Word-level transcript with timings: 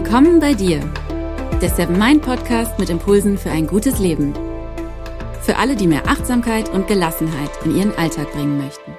Willkommen 0.00 0.38
bei 0.38 0.54
dir, 0.54 0.78
der 1.60 1.70
Seven 1.70 1.98
Mind 1.98 2.22
Podcast 2.22 2.78
mit 2.78 2.88
Impulsen 2.88 3.36
für 3.36 3.50
ein 3.50 3.66
gutes 3.66 3.98
Leben. 3.98 4.32
Für 5.42 5.56
alle, 5.56 5.74
die 5.74 5.88
mehr 5.88 6.06
Achtsamkeit 6.06 6.68
und 6.68 6.86
Gelassenheit 6.86 7.50
in 7.64 7.76
ihren 7.76 7.92
Alltag 7.96 8.30
bringen 8.30 8.58
möchten. 8.58 8.92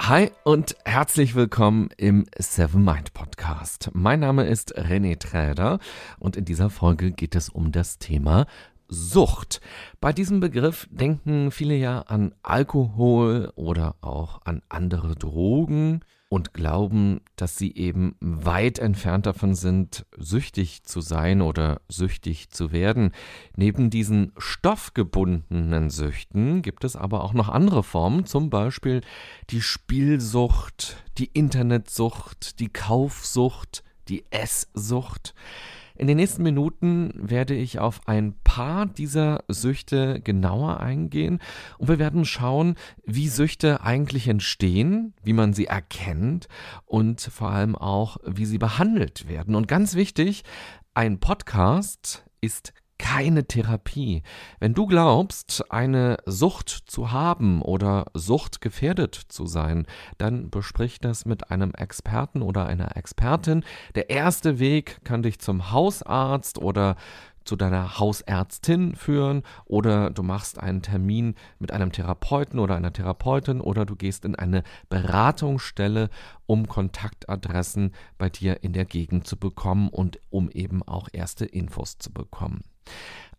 Hi 0.00 0.32
und 0.42 0.74
herzlich 0.84 1.36
willkommen 1.36 1.90
im 1.96 2.26
Seven 2.36 2.82
Mind 2.82 3.14
Podcast. 3.14 3.90
Mein 3.92 4.18
Name 4.18 4.48
ist 4.48 4.76
René 4.76 5.16
Träder 5.16 5.78
und 6.18 6.36
in 6.36 6.44
dieser 6.44 6.70
Folge 6.70 7.12
geht 7.12 7.36
es 7.36 7.48
um 7.48 7.70
das 7.70 8.00
Thema 8.00 8.46
Sucht. 8.88 9.60
Bei 10.00 10.12
diesem 10.12 10.40
Begriff 10.40 10.88
denken 10.90 11.52
viele 11.52 11.76
ja 11.76 12.00
an 12.00 12.34
Alkohol 12.42 13.52
oder 13.54 13.94
auch 14.00 14.40
an 14.44 14.60
andere 14.68 15.14
Drogen 15.14 16.00
und 16.28 16.52
glauben, 16.52 17.20
dass 17.36 17.56
sie 17.56 17.74
eben 17.76 18.16
weit 18.20 18.78
entfernt 18.78 19.26
davon 19.26 19.54
sind, 19.54 20.06
süchtig 20.16 20.82
zu 20.82 21.00
sein 21.00 21.40
oder 21.40 21.80
süchtig 21.88 22.50
zu 22.50 22.72
werden. 22.72 23.12
Neben 23.54 23.90
diesen 23.90 24.32
stoffgebundenen 24.36 25.90
Süchten 25.90 26.62
gibt 26.62 26.84
es 26.84 26.96
aber 26.96 27.22
auch 27.22 27.32
noch 27.32 27.48
andere 27.48 27.82
Formen, 27.82 28.26
zum 28.26 28.50
Beispiel 28.50 29.02
die 29.50 29.60
Spielsucht, 29.60 30.96
die 31.18 31.30
Internetsucht, 31.32 32.58
die 32.58 32.68
Kaufsucht, 32.68 33.84
die 34.08 34.24
Esssucht. 34.30 35.34
In 35.98 36.06
den 36.06 36.16
nächsten 36.16 36.42
Minuten 36.42 37.12
werde 37.14 37.54
ich 37.54 37.78
auf 37.78 38.00
ein 38.06 38.34
paar 38.44 38.86
dieser 38.86 39.44
Süchte 39.48 40.20
genauer 40.20 40.80
eingehen 40.80 41.40
und 41.78 41.88
wir 41.88 41.98
werden 41.98 42.24
schauen, 42.24 42.76
wie 43.04 43.28
Süchte 43.28 43.82
eigentlich 43.82 44.28
entstehen, 44.28 45.14
wie 45.22 45.32
man 45.32 45.54
sie 45.54 45.66
erkennt 45.66 46.48
und 46.84 47.20
vor 47.20 47.50
allem 47.50 47.76
auch, 47.76 48.18
wie 48.24 48.46
sie 48.46 48.58
behandelt 48.58 49.28
werden. 49.28 49.54
Und 49.54 49.68
ganz 49.68 49.94
wichtig, 49.94 50.44
ein 50.94 51.18
Podcast 51.18 52.24
ist 52.40 52.72
keine 52.98 53.44
Therapie. 53.44 54.22
Wenn 54.60 54.74
du 54.74 54.86
glaubst, 54.86 55.70
eine 55.70 56.16
Sucht 56.26 56.68
zu 56.68 57.12
haben 57.12 57.62
oder 57.62 58.06
suchtgefährdet 58.14 59.14
zu 59.14 59.46
sein, 59.46 59.86
dann 60.18 60.50
besprich 60.50 61.00
das 61.00 61.24
mit 61.24 61.50
einem 61.50 61.72
Experten 61.72 62.42
oder 62.42 62.66
einer 62.66 62.96
Expertin. 62.96 63.64
Der 63.94 64.10
erste 64.10 64.58
Weg 64.58 65.04
kann 65.04 65.22
dich 65.22 65.38
zum 65.38 65.70
Hausarzt 65.70 66.58
oder 66.58 66.96
zu 67.46 67.56
deiner 67.56 67.98
Hausärztin 67.98 68.96
führen 68.96 69.42
oder 69.64 70.10
du 70.10 70.22
machst 70.22 70.58
einen 70.58 70.82
Termin 70.82 71.34
mit 71.58 71.72
einem 71.72 71.92
Therapeuten 71.92 72.58
oder 72.58 72.74
einer 72.74 72.92
Therapeutin 72.92 73.60
oder 73.60 73.86
du 73.86 73.96
gehst 73.96 74.24
in 74.24 74.34
eine 74.34 74.62
Beratungsstelle, 74.88 76.10
um 76.46 76.66
Kontaktadressen 76.66 77.94
bei 78.18 78.28
dir 78.28 78.62
in 78.62 78.72
der 78.72 78.84
Gegend 78.84 79.26
zu 79.26 79.36
bekommen 79.36 79.88
und 79.88 80.18
um 80.30 80.50
eben 80.50 80.82
auch 80.82 81.08
erste 81.12 81.44
Infos 81.44 81.98
zu 81.98 82.12
bekommen. 82.12 82.62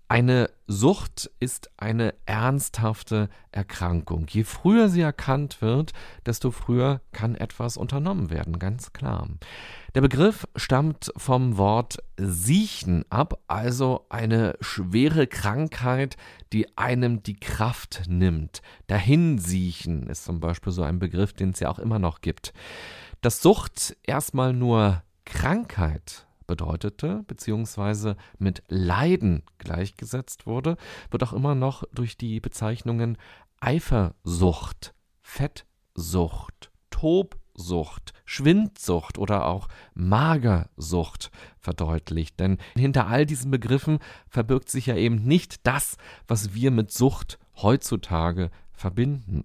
Eine 0.09 0.49
Sucht 0.67 1.29
ist 1.41 1.69
eine 1.75 2.13
ernsthafte 2.25 3.27
Erkrankung. 3.51 4.25
Je 4.29 4.45
früher 4.45 4.87
sie 4.87 5.01
erkannt 5.01 5.61
wird, 5.61 5.91
desto 6.25 6.51
früher 6.51 7.01
kann 7.11 7.35
etwas 7.35 7.75
unternommen 7.75 8.29
werden, 8.29 8.57
ganz 8.57 8.93
klar. 8.93 9.27
Der 9.95 10.01
Begriff 10.01 10.47
stammt 10.55 11.11
vom 11.17 11.57
Wort 11.57 11.97
siechen 12.15 13.03
ab, 13.09 13.41
also 13.47 14.05
eine 14.07 14.55
schwere 14.61 15.27
Krankheit, 15.27 16.15
die 16.53 16.77
einem 16.77 17.21
die 17.21 17.35
Kraft 17.35 18.03
nimmt. 18.07 18.61
Dahinsiechen 18.87 20.07
ist 20.07 20.23
zum 20.23 20.39
Beispiel 20.39 20.71
so 20.71 20.83
ein 20.83 20.99
Begriff, 20.99 21.33
den 21.33 21.49
es 21.49 21.59
ja 21.59 21.69
auch 21.69 21.79
immer 21.79 21.99
noch 21.99 22.21
gibt. 22.21 22.53
Dass 23.19 23.41
Sucht 23.41 23.97
erstmal 24.03 24.53
nur 24.53 25.03
Krankheit 25.25 26.26
bedeutete, 26.47 27.23
beziehungsweise 27.27 28.15
mit 28.39 28.63
Leiden 28.69 29.43
gleichgesetzt 29.57 30.45
wurde, 30.45 30.77
wird 31.11 31.23
auch 31.23 31.33
immer 31.33 31.55
noch 31.55 31.83
durch 31.93 32.17
die 32.17 32.39
Bezeichnungen 32.39 33.17
Eifersucht, 33.59 34.93
Fettsucht, 35.21 36.71
Tobsucht, 36.89 38.13
Schwindsucht 38.25 39.17
oder 39.17 39.45
auch 39.45 39.67
Magersucht 39.93 41.31
verdeutlicht. 41.59 42.39
Denn 42.39 42.57
hinter 42.75 43.07
all 43.07 43.25
diesen 43.25 43.51
Begriffen 43.51 43.99
verbirgt 44.29 44.69
sich 44.69 44.87
ja 44.87 44.95
eben 44.95 45.23
nicht 45.23 45.67
das, 45.67 45.97
was 46.27 46.53
wir 46.53 46.71
mit 46.71 46.91
Sucht 46.91 47.39
heutzutage 47.55 48.51
verbinden. 48.71 49.43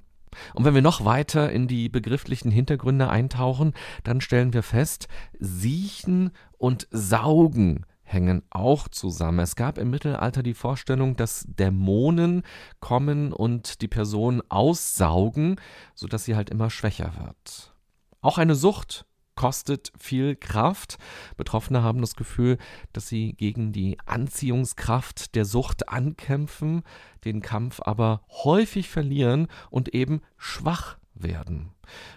Und 0.55 0.65
wenn 0.65 0.75
wir 0.75 0.83
noch 0.83 1.05
weiter 1.05 1.51
in 1.51 1.69
die 1.69 1.89
begrifflichen 1.89 2.51
Hintergründe 2.51 3.09
eintauchen, 3.09 3.73
dann 4.05 4.21
stellen 4.21 4.53
wir 4.53 4.63
fest, 4.63 5.09
Siechen 5.39 6.31
und 6.59 6.89
Saugen 6.91 7.87
hängen 8.03 8.43
auch 8.51 8.89
zusammen. 8.89 9.41
Es 9.41 9.57
gab 9.57 9.79
im 9.79 9.91
Mittelalter 9.91 10.43
die 10.43 10.55
Vorstellung, 10.55 11.17
dass 11.17 11.47
Dämonen 11.49 12.43
kommen 12.81 13.33
und 13.33 13.81
die 13.81 13.89
Person 13.89 14.43
aussaugen, 14.49 15.57
sodass 15.95 16.25
sie 16.25 16.37
halt 16.37 16.51
immer 16.51 16.71
schwächer 16.71 17.13
wird. 17.19 17.75
Auch 18.21 18.39
eine 18.39 18.55
Sucht 18.55 19.07
kostet 19.35 19.93
viel 19.99 20.37
Kraft. 20.37 20.99
Betroffene 21.37 21.83
haben 21.83 22.01
das 22.01 22.17
Gefühl, 22.17 22.59
dass 22.93 23.09
sie 23.09 23.33
gegen 23.35 23.73
die 23.73 23.99
Anziehungskraft 24.07 25.35
der 25.35 25.45
Sucht 25.45 25.89
ankämpfen, 25.89 26.83
den 27.25 27.43
Kampf 27.43 27.81
aber 27.83 28.23
häufig 28.45 28.89
verlieren 28.89 29.49
und 29.71 29.95
eben 29.95 30.23
schwach 30.37 30.99
werden. 31.15 31.71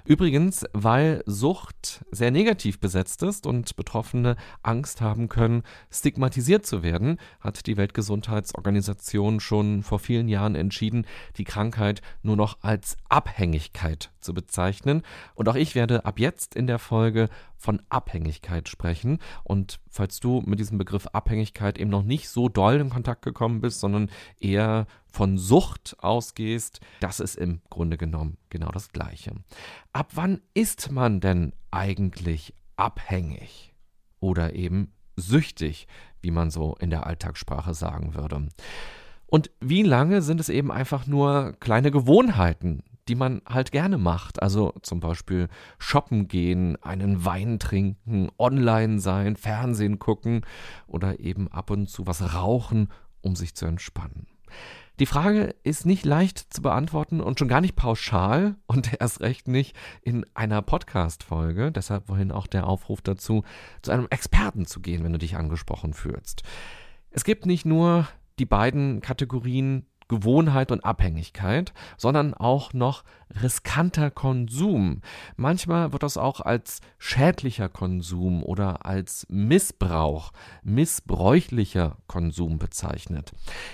Übrigens, 0.06 0.66
weil 0.74 1.24
Sucht 1.26 2.06
sehr 2.12 2.32
negativ 2.32 2.80
besetzt 2.80 3.24
ist 3.24 3.46
und 3.48 3.76
Betroffene 3.76 4.36
Angst 4.64 5.02
haben 5.02 5.30
können, 5.30 5.64
stigmatisiert 5.92 6.66
zu 6.66 6.84
werden, 6.84 7.18
hat 7.40 7.66
die 7.68 7.78
Weltgesundheitsorganisation 7.78 9.40
schon 9.40 9.84
vor 9.84 10.00
vielen 10.00 10.28
Jahren 10.28 10.56
entschieden, 10.56 11.06
die 11.38 11.44
Krankheit 11.44 12.02
nur 12.22 12.36
noch 12.36 12.58
als 12.62 12.98
Abhängigkeit 13.10 14.12
zu 14.20 14.34
bezeichnen. 14.34 15.04
Und 15.36 15.50
auch 15.50 15.56
ich 15.56 15.76
werde 15.76 16.06
ab 16.06 16.20
jetzt 16.20 16.56
in 16.56 16.68
der 16.68 16.80
Folge 16.80 17.30
von 17.58 17.82
Abhängigkeit 17.90 18.70
sprechen. 18.70 19.20
Und 19.44 19.80
falls 19.90 20.20
du 20.20 20.42
mit 20.46 20.60
diesem 20.60 20.78
Begriff 20.78 21.08
Abhängigkeit 21.08 21.78
eben 21.78 21.90
noch 21.90 22.04
nicht 22.04 22.30
so 22.30 22.50
doll 22.50 22.76
in 22.76 22.90
Kontakt 22.90 23.24
gekommen 23.24 23.62
bist, 23.62 23.80
sondern 23.80 24.10
eher 24.40 24.88
von 25.08 25.38
Sucht 25.38 25.96
ausgehst, 26.00 26.82
das 27.00 27.20
ist 27.20 27.36
im 27.36 27.62
Grunde 27.70 27.98
genommen 27.98 28.38
genau 28.50 28.70
das 28.70 28.90
Gleiche. 28.90 29.32
Ab 29.94 30.12
wann 30.16 30.42
ist 30.54 30.92
man 30.92 31.20
denn 31.20 31.54
eigentlich 31.72 32.54
abhängig 32.76 33.74
oder 34.20 34.54
eben 34.54 34.94
süchtig, 35.16 35.88
wie 36.22 36.32
man 36.32 36.52
so 36.52 36.76
in 36.80 36.90
der 36.90 37.06
Alltagssprache 37.06 37.74
sagen 37.74 38.16
würde? 38.16 38.48
Und 39.28 39.52
wie 39.60 39.84
lange 39.84 40.22
sind 40.22 40.40
es 40.40 40.50
eben 40.50 40.72
einfach 40.72 41.08
nur 41.08 41.54
kleine 41.60 41.92
Gewohnheiten, 41.92 42.84
die 43.08 43.16
man 43.16 43.42
halt 43.48 43.72
gerne 43.72 43.98
macht. 43.98 44.42
Also 44.42 44.74
zum 44.82 45.00
Beispiel 45.00 45.48
shoppen 45.78 46.28
gehen, 46.28 46.82
einen 46.82 47.26
Wein 47.26 47.60
trinken, 47.60 48.30
online 48.38 49.00
sein, 49.00 49.36
Fernsehen 49.36 50.00
gucken 50.00 50.46
oder 50.88 51.20
eben 51.20 51.48
ab 51.52 51.70
und 51.70 51.90
zu 51.90 52.08
was 52.08 52.34
rauchen, 52.34 52.90
um 53.22 53.36
sich 53.36 53.56
zu 53.56 53.66
entspannen. 53.66 54.28
Die 55.00 55.06
Frage 55.06 55.56
ist 55.64 55.86
nicht 55.86 56.06
leicht 56.06 56.54
zu 56.54 56.62
beantworten 56.62 57.20
und 57.20 57.38
schon 57.38 57.50
gar 57.50 57.60
nicht 57.60 57.76
pauschal 57.76 58.56
und 58.66 58.92
erst 59.00 59.20
recht 59.20 59.48
nicht 59.48 59.76
in 60.02 60.26
einer 60.34 60.62
Podcast-Folge. 60.62 61.72
Deshalb 61.72 62.08
vorhin 62.08 62.32
auch 62.32 62.48
der 62.48 62.68
Aufruf 62.68 63.02
dazu, 63.02 63.44
zu 63.82 63.92
einem 63.92 64.08
Experten 64.10 64.66
zu 64.66 64.80
gehen, 64.80 65.04
wenn 65.04 65.12
du 65.12 65.20
dich 65.20 65.36
angesprochen 65.36 65.94
fühlst. 65.94 66.44
Es 67.12 67.26
gibt 67.26 67.46
nicht 67.46 67.66
nur 67.66 68.08
die 68.40 68.46
beiden 68.46 69.02
Kategorien 69.02 69.86
Gewohnheit 70.08 70.72
und 70.72 70.86
Abhängigkeit, 70.86 71.74
sondern 71.98 72.34
auch 72.34 72.74
noch 72.74 73.04
riskanter 73.42 74.12
Konsum. 74.12 75.02
Manchmal 75.36 75.94
wird 75.94 76.04
das 76.04 76.18
auch 76.18 76.42
als 76.42 76.82
schädlicher 77.00 77.70
Konsum 77.70 78.44
oder 78.44 78.86
als 78.86 79.26
Missbrauch, 79.30 80.32
missbräuchlicher 80.64 81.98
Konsum 82.08 82.60
bezeichnet. 82.60 83.32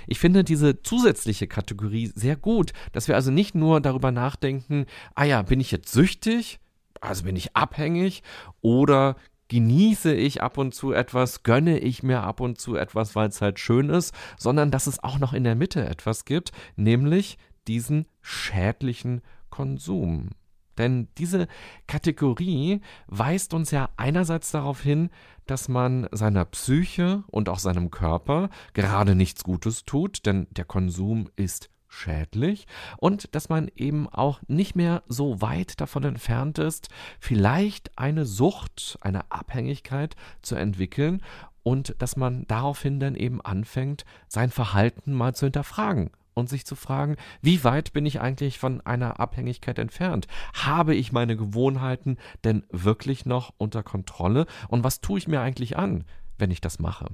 Ich 0.07 0.19
finde 0.19 0.43
diese 0.43 0.81
zusätzliche 0.81 1.47
Kategorie 1.47 2.11
sehr 2.15 2.37
gut, 2.37 2.71
dass 2.93 3.07
wir 3.07 3.15
also 3.15 3.31
nicht 3.31 3.55
nur 3.55 3.81
darüber 3.81 4.11
nachdenken, 4.11 4.85
ah 5.15 5.25
ja, 5.25 5.41
bin 5.41 5.59
ich 5.59 5.71
jetzt 5.71 5.91
süchtig? 5.91 6.59
Also 7.01 7.23
bin 7.23 7.35
ich 7.35 7.55
abhängig 7.55 8.21
oder 8.61 9.15
genieße 9.51 10.13
ich 10.13 10.41
ab 10.41 10.57
und 10.57 10.73
zu 10.73 10.93
etwas, 10.93 11.43
gönne 11.43 11.77
ich 11.77 12.03
mir 12.03 12.23
ab 12.23 12.39
und 12.39 12.57
zu 12.57 12.77
etwas, 12.77 13.17
weil 13.17 13.27
es 13.27 13.41
halt 13.41 13.59
schön 13.59 13.89
ist, 13.89 14.15
sondern 14.37 14.71
dass 14.71 14.87
es 14.87 15.03
auch 15.03 15.19
noch 15.19 15.33
in 15.33 15.43
der 15.43 15.55
Mitte 15.55 15.85
etwas 15.85 16.23
gibt, 16.23 16.53
nämlich 16.77 17.37
diesen 17.67 18.07
schädlichen 18.21 19.21
Konsum. 19.49 20.29
Denn 20.77 21.09
diese 21.17 21.49
Kategorie 21.85 22.79
weist 23.07 23.53
uns 23.53 23.71
ja 23.71 23.89
einerseits 23.97 24.51
darauf 24.51 24.79
hin, 24.79 25.09
dass 25.47 25.67
man 25.67 26.07
seiner 26.13 26.45
Psyche 26.45 27.25
und 27.27 27.49
auch 27.49 27.59
seinem 27.59 27.91
Körper 27.91 28.49
gerade 28.73 29.15
nichts 29.15 29.43
Gutes 29.43 29.83
tut, 29.83 30.25
denn 30.25 30.47
der 30.51 30.63
Konsum 30.63 31.29
ist 31.35 31.69
schädlich 31.91 32.65
und 32.97 33.35
dass 33.35 33.49
man 33.49 33.69
eben 33.75 34.07
auch 34.09 34.39
nicht 34.47 34.75
mehr 34.75 35.03
so 35.07 35.41
weit 35.41 35.79
davon 35.81 36.03
entfernt 36.03 36.57
ist, 36.57 36.89
vielleicht 37.19 37.97
eine 37.97 38.25
Sucht, 38.25 38.97
eine 39.01 39.29
Abhängigkeit 39.29 40.15
zu 40.41 40.55
entwickeln 40.55 41.21
und 41.63 41.95
dass 41.99 42.15
man 42.15 42.47
daraufhin 42.47 42.99
dann 42.99 43.15
eben 43.15 43.41
anfängt, 43.41 44.05
sein 44.27 44.49
Verhalten 44.49 45.13
mal 45.13 45.35
zu 45.35 45.45
hinterfragen 45.45 46.09
und 46.33 46.49
sich 46.49 46.65
zu 46.65 46.75
fragen, 46.75 47.17
wie 47.41 47.63
weit 47.63 47.93
bin 47.93 48.05
ich 48.05 48.21
eigentlich 48.21 48.57
von 48.57 48.81
einer 48.81 49.19
Abhängigkeit 49.19 49.77
entfernt? 49.77 50.27
Habe 50.53 50.95
ich 50.95 51.11
meine 51.11 51.35
Gewohnheiten 51.35 52.17
denn 52.45 52.63
wirklich 52.69 53.25
noch 53.25 53.53
unter 53.57 53.83
Kontrolle? 53.83 54.45
Und 54.69 54.83
was 54.83 55.01
tue 55.01 55.19
ich 55.19 55.27
mir 55.27 55.41
eigentlich 55.41 55.77
an, 55.77 56.05
wenn 56.37 56.51
ich 56.51 56.61
das 56.61 56.79
mache? 56.79 57.07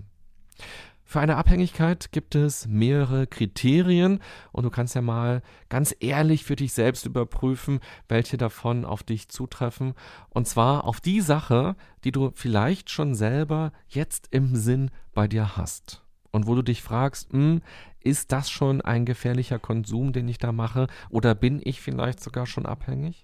Für 1.09 1.21
eine 1.21 1.38
Abhängigkeit 1.38 2.12
gibt 2.12 2.36
es 2.36 2.68
mehrere 2.68 3.27
Kriterien 3.27 4.19
und 4.51 4.65
du 4.65 4.69
kannst 4.69 4.94
ja 4.94 5.01
mal 5.01 5.42
ganz 5.69 5.95
ehrlich 6.01 6.44
für 6.44 6.57
dich 6.57 6.74
selbst 6.74 7.06
überprüfen, 7.06 7.80
welche 8.09 8.36
davon 8.36 8.83
auf 8.83 9.04
dich 9.04 9.30
zutreffen. 9.30 9.94
Und 10.31 10.50
zwar 10.50 10.83
auf 10.83 11.00
die 11.00 11.21
Sache, 11.21 11.77
die 12.04 12.12
du 12.12 12.31
vielleicht 12.36 12.89
schon 12.89 13.15
selber 13.15 13.71
jetzt 13.88 14.27
im 14.31 14.57
Sinn 14.57 14.92
bei 15.13 15.30
dir 15.30 15.56
hast. 15.56 16.04
Und 16.31 16.45
wo 16.45 16.56
du 16.56 16.62
dich 16.62 16.83
fragst, 16.83 17.31
hm, 17.31 17.62
ist 18.01 18.33
das 18.33 18.50
schon 18.50 18.81
ein 18.81 19.06
gefährlicher 19.06 19.59
Konsum, 19.59 20.12
den 20.12 20.27
ich 20.27 20.39
da 20.39 20.51
mache? 20.51 20.88
Oder 21.09 21.36
bin 21.36 21.62
ich 21.63 21.80
vielleicht 21.80 22.21
sogar 22.21 22.45
schon 22.45 22.65
abhängig? 22.65 23.24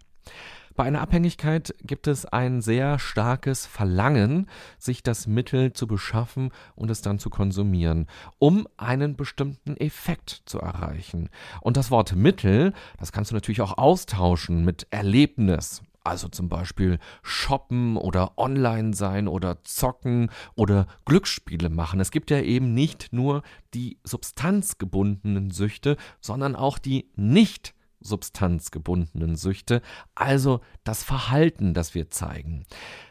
Bei 0.76 0.86
einer 0.86 1.02
Abhängigkeit 1.02 1.76
gibt 1.84 2.08
es 2.08 2.26
ein 2.26 2.62
sehr 2.62 2.98
starkes 2.98 3.68
Verlangen, 3.68 4.48
sich 4.80 5.04
das 5.04 5.28
Mittel 5.28 5.74
zu 5.74 5.86
beschaffen 5.86 6.52
und 6.76 6.90
es 6.90 7.02
dann 7.02 7.20
zu 7.20 7.30
konsumieren, 7.30 8.08
um 8.40 8.68
einen 8.78 9.16
bestimmten 9.16 9.78
Effekt 9.78 10.42
zu 10.46 10.60
erreichen. 10.60 11.30
Und 11.62 11.78
das 11.78 11.92
Wort 11.92 12.16
Mittel, 12.16 12.74
das 12.98 13.12
kannst 13.12 13.30
du 13.30 13.36
natürlich 13.36 13.62
auch 13.62 13.78
austauschen 13.78 14.66
mit 14.66 14.88
Erlebnis. 14.90 15.84
Also 16.04 16.28
zum 16.28 16.50
Beispiel 16.50 17.00
shoppen 17.22 17.96
oder 17.96 18.38
online 18.38 18.94
sein 18.94 19.28
oder 19.28 19.64
zocken 19.64 20.32
oder 20.56 20.88
Glücksspiele 21.06 21.70
machen. 21.70 22.02
Es 22.02 22.12
gibt 22.12 22.30
ja 22.30 22.42
eben 22.42 22.74
nicht 22.74 23.14
nur 23.14 23.44
die 23.74 24.00
substanzgebundenen 24.04 25.52
Süchte, 25.52 25.96
sondern 26.20 26.56
auch 26.58 26.78
die 26.78 27.10
nicht 27.16 27.74
substanzgebundenen 28.04 29.36
Süchte, 29.36 29.82
also 30.16 30.62
das 30.84 31.04
Verhalten, 31.04 31.74
das 31.74 31.96
wir 31.96 32.10
zeigen. 32.10 32.66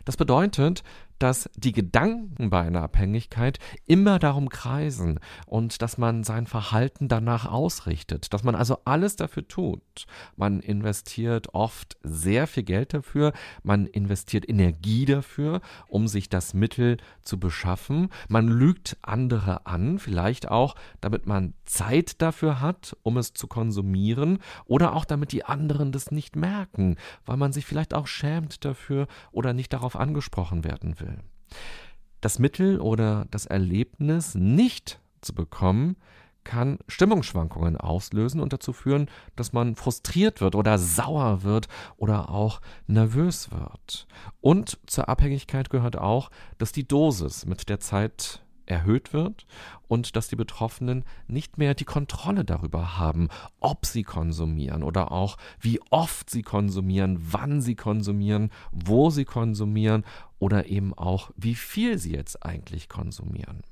Das 0.04 0.16
bedeutet, 0.16 0.82
dass 1.22 1.48
die 1.54 1.70
Gedanken 1.70 2.50
bei 2.50 2.62
einer 2.62 2.82
Abhängigkeit 2.82 3.60
immer 3.86 4.18
darum 4.18 4.48
kreisen 4.48 5.20
und 5.46 5.80
dass 5.80 5.96
man 5.96 6.24
sein 6.24 6.48
Verhalten 6.48 7.06
danach 7.06 7.46
ausrichtet, 7.46 8.34
dass 8.34 8.42
man 8.42 8.56
also 8.56 8.78
alles 8.84 9.14
dafür 9.14 9.46
tut. 9.46 10.06
Man 10.34 10.58
investiert 10.58 11.54
oft 11.54 11.96
sehr 12.02 12.48
viel 12.48 12.64
Geld 12.64 12.92
dafür, 12.92 13.32
man 13.62 13.86
investiert 13.86 14.48
Energie 14.48 15.04
dafür, 15.04 15.60
um 15.86 16.08
sich 16.08 16.28
das 16.28 16.54
Mittel 16.54 16.96
zu 17.20 17.38
beschaffen. 17.38 18.08
Man 18.28 18.48
lügt 18.48 18.96
andere 19.02 19.64
an, 19.64 20.00
vielleicht 20.00 20.50
auch, 20.50 20.74
damit 21.00 21.26
man 21.26 21.54
Zeit 21.66 22.20
dafür 22.20 22.60
hat, 22.60 22.96
um 23.04 23.16
es 23.16 23.32
zu 23.32 23.46
konsumieren 23.46 24.40
oder 24.64 24.96
auch 24.96 25.04
damit 25.04 25.30
die 25.30 25.44
anderen 25.44 25.92
das 25.92 26.10
nicht 26.10 26.34
merken, 26.34 26.96
weil 27.24 27.36
man 27.36 27.52
sich 27.52 27.64
vielleicht 27.64 27.94
auch 27.94 28.08
schämt 28.08 28.64
dafür 28.64 29.06
oder 29.30 29.52
nicht 29.52 29.72
darauf 29.72 29.94
angesprochen 29.94 30.64
werden 30.64 30.98
will. 30.98 31.11
Das 32.20 32.38
Mittel 32.38 32.80
oder 32.80 33.26
das 33.30 33.46
Erlebnis 33.46 34.34
nicht 34.34 35.00
zu 35.20 35.34
bekommen, 35.34 35.96
kann 36.44 36.78
Stimmungsschwankungen 36.88 37.76
auslösen 37.76 38.40
und 38.40 38.52
dazu 38.52 38.72
führen, 38.72 39.08
dass 39.36 39.52
man 39.52 39.76
frustriert 39.76 40.40
wird 40.40 40.54
oder 40.54 40.78
sauer 40.78 41.42
wird 41.42 41.68
oder 41.96 42.30
auch 42.30 42.60
nervös 42.86 43.50
wird. 43.50 44.06
Und 44.40 44.78
zur 44.86 45.08
Abhängigkeit 45.08 45.70
gehört 45.70 45.96
auch, 45.96 46.30
dass 46.58 46.72
die 46.72 46.86
Dosis 46.86 47.46
mit 47.46 47.68
der 47.68 47.80
Zeit 47.80 48.42
erhöht 48.72 49.12
wird 49.12 49.46
und 49.86 50.16
dass 50.16 50.28
die 50.28 50.36
Betroffenen 50.36 51.04
nicht 51.26 51.58
mehr 51.58 51.74
die 51.74 51.84
Kontrolle 51.84 52.44
darüber 52.44 52.98
haben, 52.98 53.28
ob 53.60 53.84
sie 53.84 54.02
konsumieren 54.02 54.82
oder 54.82 55.12
auch 55.12 55.36
wie 55.60 55.80
oft 55.90 56.30
sie 56.30 56.42
konsumieren, 56.42 57.18
wann 57.20 57.60
sie 57.60 57.76
konsumieren, 57.76 58.50
wo 58.72 59.10
sie 59.10 59.26
konsumieren 59.26 60.04
oder 60.38 60.66
eben 60.66 60.94
auch 60.94 61.30
wie 61.36 61.54
viel 61.54 61.98
sie 61.98 62.12
jetzt 62.12 62.44
eigentlich 62.44 62.88
konsumieren. 62.88 63.62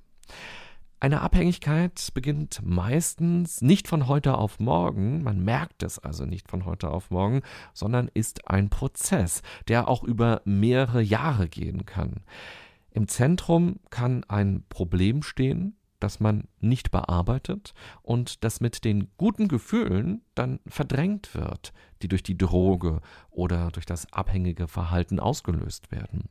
Eine 1.03 1.23
Abhängigkeit 1.23 2.11
beginnt 2.13 2.61
meistens 2.63 3.63
nicht 3.63 3.89
von 3.89 4.07
heute 4.07 4.37
auf 4.37 4.61
morgen, 4.61 5.23
man 5.23 5.43
merkt 5.43 5.83
es 5.83 5.99
also 5.99 6.27
nicht 6.27 6.47
von 6.51 6.67
heute 6.67 6.91
auf 6.91 7.11
morgen, 7.11 7.41
sondern 7.73 8.11
ist 8.13 8.49
ein 8.49 8.69
Prozess, 8.69 9.41
der 9.67 9.89
auch 9.89 10.05
über 10.05 10.43
mehrere 10.45 11.01
Jahre 11.01 11.49
gehen 11.49 11.87
kann. 11.87 12.21
Im 12.93 13.09
Zentrum 13.09 13.81
kann 13.91 14.25
ein 14.25 14.65
Problem 14.69 15.23
stehen, 15.23 15.77
das 16.01 16.19
man 16.19 16.49
nicht 16.61 16.91
bearbeitet 16.91 17.75
und 18.03 18.43
das 18.43 18.61
mit 18.61 18.85
den 18.85 19.11
guten 19.17 19.49
Gefühlen 19.49 20.23
dann 20.35 20.61
verdrängt 20.67 21.35
wird, 21.35 21.73
die 22.03 22.09
durch 22.09 22.23
die 22.23 22.39
Droge 22.39 23.01
oder 23.31 23.71
durch 23.71 23.87
das 23.87 24.13
abhängige 24.13 24.67
Verhalten 24.67 25.21
ausgelöst 25.21 25.93
werden. 25.93 26.29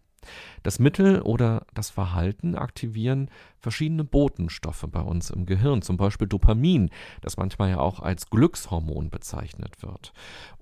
Das 0.64 0.80
Mittel 0.80 1.22
oder 1.22 1.66
das 1.74 1.90
Verhalten 1.90 2.56
aktivieren 2.56 3.30
verschiedene 3.60 4.04
Botenstoffe 4.04 4.86
bei 4.90 5.02
uns 5.02 5.30
im 5.30 5.46
Gehirn, 5.46 5.82
zum 5.82 5.98
Beispiel 5.98 6.28
Dopamin, 6.28 6.90
das 7.22 7.38
manchmal 7.38 7.70
ja 7.72 7.80
auch 7.80 8.00
als 8.00 8.30
Glückshormon 8.30 9.10
bezeichnet 9.10 9.82
wird. 9.82 10.14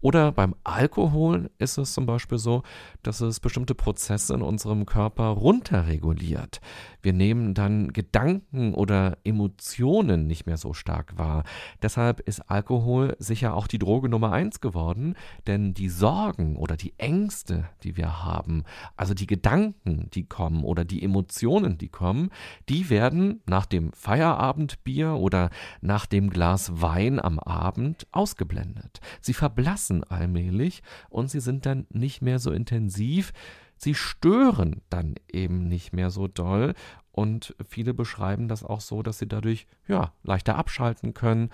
Oder 0.01 0.31
beim 0.31 0.55
Alkohol 0.63 1.49
ist 1.57 1.77
es 1.77 1.93
zum 1.93 2.05
Beispiel 2.05 2.37
so, 2.37 2.63
dass 3.03 3.21
es 3.21 3.39
bestimmte 3.39 3.75
Prozesse 3.75 4.33
in 4.33 4.41
unserem 4.41 4.85
Körper 4.85 5.25
runterreguliert. 5.25 6.59
Wir 7.01 7.13
nehmen 7.13 7.53
dann 7.53 7.93
Gedanken 7.93 8.73
oder 8.73 9.17
Emotionen 9.23 10.27
nicht 10.27 10.45
mehr 10.45 10.57
so 10.57 10.73
stark 10.73 11.17
wahr. 11.17 11.43
Deshalb 11.81 12.19
ist 12.21 12.49
Alkohol 12.49 13.15
sicher 13.19 13.55
auch 13.55 13.67
die 13.67 13.79
Droge 13.79 14.09
Nummer 14.09 14.31
eins 14.31 14.59
geworden, 14.59 15.15
denn 15.45 15.73
die 15.73 15.89
Sorgen 15.89 16.57
oder 16.57 16.75
die 16.77 16.93
Ängste, 16.97 17.69
die 17.83 17.97
wir 17.97 18.23
haben, 18.23 18.63
also 18.95 19.13
die 19.13 19.27
Gedanken, 19.27 19.56
die 19.85 20.25
kommen 20.25 20.63
oder 20.63 20.85
die 20.85 21.03
Emotionen, 21.03 21.77
die 21.77 21.89
kommen, 21.89 22.29
die 22.69 22.89
werden 22.89 23.41
nach 23.45 23.65
dem 23.65 23.91
Feierabendbier 23.93 25.13
oder 25.13 25.49
nach 25.81 26.05
dem 26.05 26.29
Glas 26.29 26.81
Wein 26.81 27.19
am 27.19 27.39
Abend 27.39 28.07
ausgeblendet. 28.11 28.99
Sie 29.21 29.33
verblassen 29.33 30.03
allmählich 30.03 30.83
und 31.09 31.29
sie 31.29 31.39
sind 31.39 31.65
dann 31.65 31.87
nicht 31.89 32.21
mehr 32.21 32.39
so 32.39 32.51
intensiv. 32.51 33.33
Sie 33.77 33.93
stören 33.93 34.81
dann 34.89 35.15
eben 35.31 35.67
nicht 35.67 35.93
mehr 35.93 36.09
so 36.09 36.27
doll 36.27 36.73
und 37.11 37.55
viele 37.67 37.93
beschreiben 37.93 38.47
das 38.47 38.63
auch 38.63 38.81
so, 38.81 39.01
dass 39.01 39.19
sie 39.19 39.27
dadurch 39.27 39.67
ja 39.87 40.13
leichter 40.23 40.55
abschalten 40.55 41.13
können, 41.13 41.49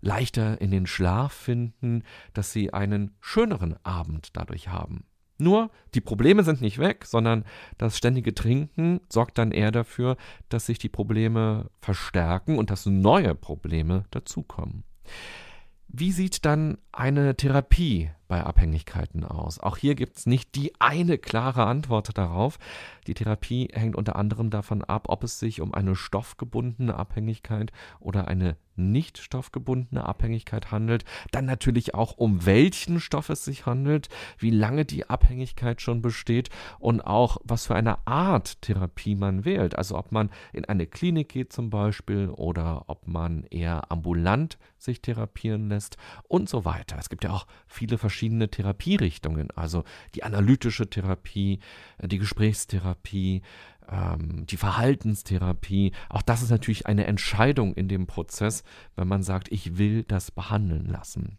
leichter 0.00 0.60
in 0.60 0.70
den 0.70 0.86
Schlaf 0.86 1.32
finden, 1.32 2.02
dass 2.32 2.52
sie 2.52 2.72
einen 2.72 3.14
schöneren 3.20 3.76
Abend 3.82 4.36
dadurch 4.36 4.68
haben. 4.68 5.04
Nur, 5.38 5.70
die 5.94 6.00
Probleme 6.00 6.44
sind 6.44 6.60
nicht 6.60 6.78
weg, 6.78 7.04
sondern 7.04 7.44
das 7.78 7.96
ständige 7.96 8.34
Trinken 8.34 9.00
sorgt 9.08 9.38
dann 9.38 9.52
eher 9.52 9.70
dafür, 9.70 10.16
dass 10.48 10.66
sich 10.66 10.78
die 10.78 10.88
Probleme 10.88 11.70
verstärken 11.80 12.58
und 12.58 12.70
dass 12.70 12.86
neue 12.86 13.34
Probleme 13.34 14.04
dazukommen. 14.10 14.84
Wie 15.88 16.12
sieht 16.12 16.44
dann 16.44 16.78
eine 16.92 17.36
Therapie 17.36 18.10
bei 18.28 18.42
Abhängigkeiten 18.42 19.24
aus? 19.24 19.58
Auch 19.58 19.76
hier 19.76 19.94
gibt 19.94 20.16
es 20.16 20.26
nicht 20.26 20.54
die 20.54 20.72
eine 20.80 21.18
klare 21.18 21.66
Antwort 21.66 22.16
darauf. 22.16 22.58
Die 23.06 23.14
Therapie 23.14 23.68
hängt 23.72 23.96
unter 23.96 24.16
anderem 24.16 24.50
davon 24.50 24.84
ab, 24.84 25.06
ob 25.08 25.24
es 25.24 25.38
sich 25.38 25.60
um 25.60 25.74
eine 25.74 25.96
stoffgebundene 25.96 26.94
Abhängigkeit 26.94 27.72
oder 28.00 28.28
eine 28.28 28.56
nicht 28.76 29.18
stoffgebundene 29.18 30.04
Abhängigkeit 30.04 30.70
handelt, 30.70 31.04
dann 31.32 31.46
natürlich 31.46 31.94
auch 31.94 32.16
um 32.16 32.46
welchen 32.46 33.00
Stoff 33.00 33.28
es 33.28 33.44
sich 33.44 33.66
handelt, 33.66 34.08
wie 34.38 34.50
lange 34.50 34.84
die 34.84 35.08
Abhängigkeit 35.08 35.80
schon 35.80 36.02
besteht 36.02 36.50
und 36.78 37.00
auch 37.00 37.38
was 37.44 37.66
für 37.66 37.74
eine 37.74 38.06
Art 38.06 38.60
Therapie 38.62 39.14
man 39.14 39.44
wählt. 39.44 39.76
Also 39.76 39.96
ob 39.96 40.12
man 40.12 40.30
in 40.52 40.64
eine 40.64 40.86
Klinik 40.86 41.28
geht 41.30 41.52
zum 41.52 41.70
Beispiel 41.70 42.28
oder 42.28 42.84
ob 42.86 43.06
man 43.08 43.44
eher 43.44 43.90
ambulant 43.90 44.58
sich 44.78 45.00
therapieren 45.00 45.68
lässt 45.68 45.96
und 46.28 46.48
so 46.48 46.64
weiter. 46.64 46.96
Es 46.98 47.08
gibt 47.08 47.24
ja 47.24 47.30
auch 47.30 47.46
viele 47.66 47.98
verschiedene 47.98 48.15
Therapierichtungen, 48.50 49.50
also 49.52 49.84
die 50.14 50.22
analytische 50.22 50.88
Therapie, 50.88 51.60
die 52.02 52.18
Gesprächstherapie, 52.18 53.42
ähm, 53.88 54.46
die 54.46 54.56
Verhaltenstherapie. 54.56 55.92
Auch 56.08 56.22
das 56.22 56.42
ist 56.42 56.50
natürlich 56.50 56.86
eine 56.86 57.06
Entscheidung 57.06 57.74
in 57.74 57.88
dem 57.88 58.06
Prozess, 58.06 58.64
wenn 58.96 59.08
man 59.08 59.22
sagt, 59.22 59.50
ich 59.52 59.78
will 59.78 60.04
das 60.04 60.30
behandeln 60.30 60.86
lassen. 60.86 61.38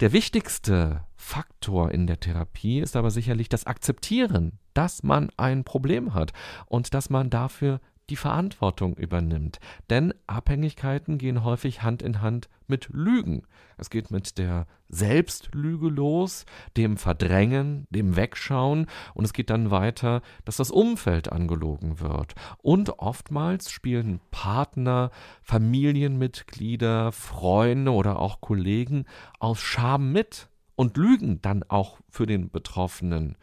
Der 0.00 0.12
wichtigste 0.12 1.04
Faktor 1.16 1.90
in 1.90 2.06
der 2.06 2.20
Therapie 2.20 2.78
ist 2.78 2.94
aber 2.94 3.10
sicherlich 3.10 3.48
das 3.48 3.66
Akzeptieren, 3.66 4.58
dass 4.72 5.02
man 5.02 5.30
ein 5.36 5.64
Problem 5.64 6.14
hat 6.14 6.32
und 6.66 6.94
dass 6.94 7.10
man 7.10 7.30
dafür 7.30 7.80
die 8.10 8.16
Verantwortung 8.16 8.96
übernimmt. 8.96 9.58
Denn 9.90 10.14
Abhängigkeiten 10.26 11.18
gehen 11.18 11.44
häufig 11.44 11.82
Hand 11.82 12.02
in 12.02 12.20
Hand 12.20 12.48
mit 12.66 12.88
Lügen. 12.92 13.42
Es 13.76 13.90
geht 13.90 14.10
mit 14.10 14.38
der 14.38 14.66
Selbstlüge 14.88 15.88
los, 15.88 16.44
dem 16.76 16.96
Verdrängen, 16.96 17.86
dem 17.90 18.16
Wegschauen 18.16 18.86
und 19.14 19.24
es 19.24 19.32
geht 19.32 19.50
dann 19.50 19.70
weiter, 19.70 20.22
dass 20.44 20.56
das 20.56 20.70
Umfeld 20.70 21.30
angelogen 21.30 22.00
wird. 22.00 22.34
Und 22.58 22.98
oftmals 22.98 23.70
spielen 23.70 24.20
Partner, 24.30 25.10
Familienmitglieder, 25.42 27.12
Freunde 27.12 27.92
oder 27.92 28.18
auch 28.18 28.40
Kollegen 28.40 29.04
aus 29.38 29.60
Scham 29.60 30.12
mit 30.12 30.48
und 30.74 30.96
lügen 30.96 31.42
dann 31.42 31.64
auch 31.68 31.98
für 32.08 32.26
den 32.26 32.50
Betroffenen. 32.50 33.36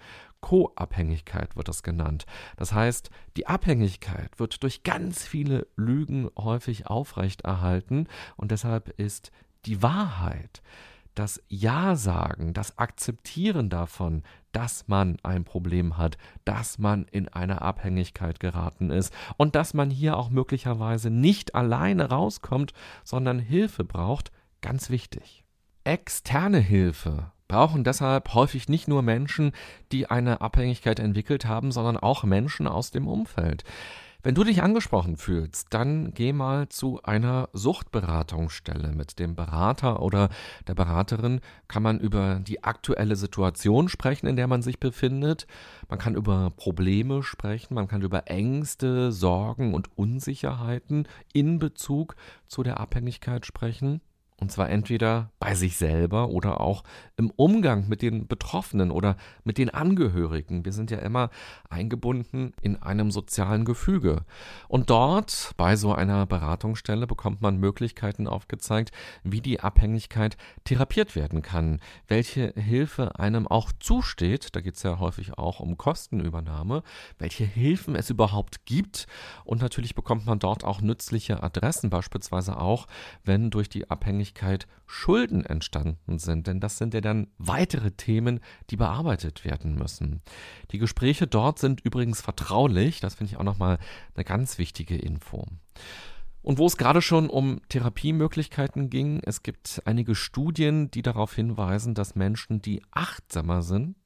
Co-Abhängigkeit 0.46 1.56
wird 1.56 1.70
das 1.70 1.82
genannt. 1.82 2.28
Das 2.56 2.72
heißt, 2.72 3.10
die 3.36 3.48
Abhängigkeit 3.48 4.38
wird 4.38 4.62
durch 4.62 4.84
ganz 4.84 5.25
viele 5.25 5.66
Lügen 5.75 6.30
häufig 6.38 6.86
aufrechterhalten 6.86 8.08
und 8.38 8.52
deshalb 8.52 8.90
ist 9.00 9.32
die 9.66 9.82
Wahrheit, 9.82 10.62
das 11.16 11.42
Ja-Sagen, 11.48 12.54
das 12.54 12.78
Akzeptieren 12.78 13.72
davon, 13.72 14.22
dass 14.52 14.88
man 14.88 15.18
ein 15.24 15.46
Problem 15.46 15.98
hat, 15.98 16.20
dass 16.44 16.78
man 16.78 17.06
in 17.06 17.28
eine 17.28 17.64
Abhängigkeit 17.64 18.40
geraten 18.40 18.92
ist 18.92 19.12
und 19.38 19.56
dass 19.56 19.74
man 19.74 19.90
hier 19.90 20.16
auch 20.16 20.30
möglicherweise 20.30 21.10
nicht 21.10 21.56
alleine 21.56 22.10
rauskommt, 22.10 22.74
sondern 23.04 23.40
Hilfe 23.40 23.84
braucht, 23.84 24.32
ganz 24.62 24.92
wichtig. 24.92 25.44
Externe 25.86 26.60
Hilfe 26.60 27.32
brauchen 27.48 27.84
deshalb 27.84 28.34
häufig 28.34 28.70
nicht 28.70 28.88
nur 28.88 29.02
Menschen, 29.02 29.52
die 29.92 30.10
eine 30.10 30.42
Abhängigkeit 30.42 31.00
entwickelt 31.00 31.46
haben, 31.46 31.72
sondern 31.72 31.98
auch 31.98 32.24
Menschen 32.24 32.68
aus 32.68 32.92
dem 32.92 33.08
Umfeld. 33.08 33.64
Wenn 34.25 34.34
du 34.34 34.44
dich 34.44 34.64
angesprochen 34.64 35.18
fühlst, 35.18 35.68
dann 35.70 36.12
geh 36.16 36.34
mal 36.34 36.68
zu 36.68 37.00
einer 37.04 37.48
Suchtberatungsstelle. 37.54 38.92
Mit 38.92 39.20
dem 39.20 39.36
Berater 39.36 40.02
oder 40.02 40.30
der 40.68 40.74
Beraterin 40.74 41.42
kann 41.68 41.84
man 41.84 42.00
über 42.00 42.40
die 42.40 42.64
aktuelle 42.64 43.18
Situation 43.18 43.88
sprechen, 43.88 44.25
in 44.25 44.36
der 44.36 44.48
man 44.48 44.64
sich 44.64 44.80
befindet. 44.80 45.46
Man 45.90 46.00
kann 46.00 46.16
über 46.16 46.50
Probleme 46.50 47.22
sprechen, 47.22 47.75
man 47.75 47.88
kann 47.88 48.02
über 48.02 48.25
Ängste, 48.25 49.12
Sorgen 49.12 49.75
und 49.75 49.96
Unsicherheiten 49.96 51.08
in 51.32 51.60
Bezug 51.60 52.16
zu 52.48 52.64
der 52.64 52.80
Abhängigkeit 52.80 53.46
sprechen. 53.46 54.02
Und 54.38 54.51
zwar 54.51 54.70
entweder 54.70 55.32
bei 55.39 55.56
sich 55.56 55.77
selber 55.77 56.27
oder 56.27 56.60
auch 56.60 56.84
im 57.15 57.32
Umgang 57.32 57.88
mit 57.88 58.01
den 58.01 58.27
Betroffenen 58.27 58.92
oder 58.92 59.15
mit 59.46 59.58
den 59.58 59.70
Angehörigen. 59.70 60.65
Wir 60.65 60.74
sind 60.74 60.92
ja 60.92 60.98
immer 61.00 61.30
eingebunden 61.70 62.51
in 62.62 62.82
einem 62.82 63.12
sozialen 63.12 63.63
Gefüge. 63.63 64.25
Und 64.68 64.89
dort, 64.89 65.54
bei 65.56 65.77
so 65.77 65.94
einer 65.94 66.25
Beratungsstelle, 66.25 67.08
bekommt 67.08 67.42
man 67.42 67.58
Möglichkeiten 67.58 68.27
aufgezeigt, 68.27 68.92
wie 69.24 69.39
die 69.39 69.62
Abhängigkeit 69.62 70.36
therapiert 70.65 71.15
werden 71.15 71.42
kann, 71.42 71.80
welche 72.10 72.51
Hilfe 72.58 73.18
einem 73.18 73.48
auch 73.48 73.72
zusteht. 73.80 74.54
Da 74.54 74.60
geht 74.60 74.75
es 74.75 74.84
ja 74.84 75.00
häufig 75.00 75.38
auch 75.38 75.62
um 75.62 75.77
Kostenübernahme, 75.77 76.84
welche 77.20 77.46
Hilfen 77.46 77.96
es 77.96 78.10
überhaupt 78.10 78.65
gibt. 78.65 79.08
Und 79.46 79.62
natürlich 79.62 79.96
bekommt 79.96 80.25
man 80.25 80.39
dort 80.39 80.65
auch 80.65 80.82
nützliche 80.82 81.42
Adressen, 81.42 81.89
beispielsweise 81.89 82.60
auch, 82.60 82.88
wenn 83.24 83.50
durch 83.50 83.70
die 83.70 83.89
Abhängigkeit 83.89 84.25
Abhängigkeit 84.25 84.67
Schulden 84.88 85.46
entstanden 85.46 86.20
sind, 86.20 86.48
denn 86.48 86.60
das 86.60 86.77
sind 86.77 86.94
ja 86.94 87.01
dann 87.01 87.27
weitere 87.38 87.91
Themen, 87.91 88.39
die 88.70 88.77
bearbeitet 88.77 89.46
werden 89.46 89.75
müssen. 89.75 90.22
Die 90.72 90.77
Gespräche 90.77 91.27
dort 91.27 91.60
sind 91.60 91.82
übrigens 91.82 92.22
vertraulich, 92.22 93.00
das 93.00 93.15
finde 93.15 93.32
ich 93.34 93.38
auch 93.38 93.44
nochmal 93.44 93.77
eine 94.15 94.24
ganz 94.24 94.58
wichtige 94.58 94.96
Info. 94.96 95.46
Und 96.41 96.60
wo 96.60 96.67
es 96.67 96.77
gerade 96.77 97.01
schon 97.01 97.29
um 97.29 97.60
Therapiemöglichkeiten 97.70 98.91
ging, 98.91 99.22
es 99.25 99.41
gibt 99.41 99.82
einige 99.86 100.13
Studien, 100.13 100.91
die 100.91 101.01
darauf 101.01 101.34
hinweisen, 101.34 101.96
dass 101.96 102.15
Menschen, 102.15 102.62
die 102.62 102.84
achtsamer 102.91 103.63
sind, 103.63 103.98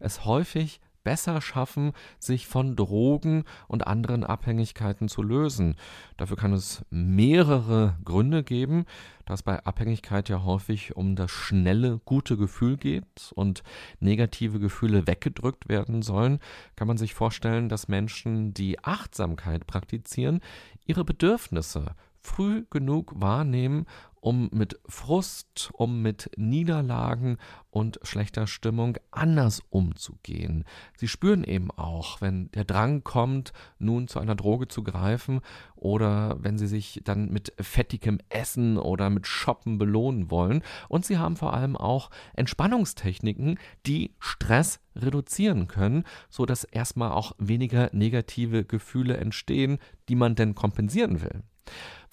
es 0.00 0.24
häufig 0.24 0.80
besser 1.04 1.40
schaffen, 1.40 1.92
sich 2.18 2.46
von 2.46 2.74
Drogen 2.74 3.44
und 3.68 3.86
anderen 3.86 4.24
Abhängigkeiten 4.24 5.08
zu 5.08 5.22
lösen. 5.22 5.76
Dafür 6.16 6.36
kann 6.36 6.52
es 6.52 6.84
mehrere 6.90 7.96
Gründe 8.04 8.42
geben, 8.42 8.86
dass 9.26 9.42
bei 9.42 9.64
Abhängigkeit 9.64 10.28
ja 10.28 10.42
häufig 10.42 10.96
um 10.96 11.16
das 11.16 11.30
schnelle, 11.30 12.00
gute 12.04 12.36
Gefühl 12.36 12.76
geht 12.76 13.32
und 13.34 13.62
negative 14.00 14.58
Gefühle 14.58 15.06
weggedrückt 15.06 15.68
werden 15.68 16.02
sollen, 16.02 16.40
kann 16.76 16.88
man 16.88 16.98
sich 16.98 17.14
vorstellen, 17.14 17.68
dass 17.68 17.88
Menschen, 17.88 18.52
die 18.52 18.82
Achtsamkeit 18.82 19.66
praktizieren, 19.66 20.40
ihre 20.86 21.04
Bedürfnisse 21.04 21.94
früh 22.24 22.64
genug 22.70 23.12
wahrnehmen 23.16 23.86
um 24.24 24.48
mit 24.52 24.80
Frust, 24.86 25.68
um 25.74 26.00
mit 26.00 26.30
Niederlagen 26.38 27.36
und 27.68 28.00
schlechter 28.04 28.46
Stimmung 28.46 28.96
anders 29.10 29.62
umzugehen. 29.68 30.64
Sie 30.96 31.08
spüren 31.08 31.44
eben 31.44 31.70
auch, 31.70 32.22
wenn 32.22 32.50
der 32.52 32.64
Drang 32.64 33.04
kommt, 33.04 33.52
nun 33.78 34.08
zu 34.08 34.18
einer 34.20 34.34
Droge 34.34 34.66
zu 34.66 34.82
greifen 34.82 35.40
oder 35.76 36.42
wenn 36.42 36.56
sie 36.56 36.68
sich 36.68 37.02
dann 37.04 37.28
mit 37.28 37.52
fettigem 37.60 38.18
Essen 38.30 38.78
oder 38.78 39.10
mit 39.10 39.26
Shoppen 39.26 39.76
belohnen 39.76 40.30
wollen. 40.30 40.62
Und 40.88 41.04
sie 41.04 41.18
haben 41.18 41.36
vor 41.36 41.52
allem 41.52 41.76
auch 41.76 42.08
Entspannungstechniken, 42.32 43.58
die 43.84 44.14
Stress 44.20 44.80
reduzieren 44.96 45.68
können, 45.68 46.04
so 46.30 46.46
dass 46.46 46.64
erstmal 46.64 47.12
auch 47.12 47.32
weniger 47.36 47.90
negative 47.92 48.64
Gefühle 48.64 49.18
entstehen, 49.18 49.76
die 50.08 50.16
man 50.16 50.34
denn 50.34 50.54
kompensieren 50.54 51.20
will. 51.20 51.42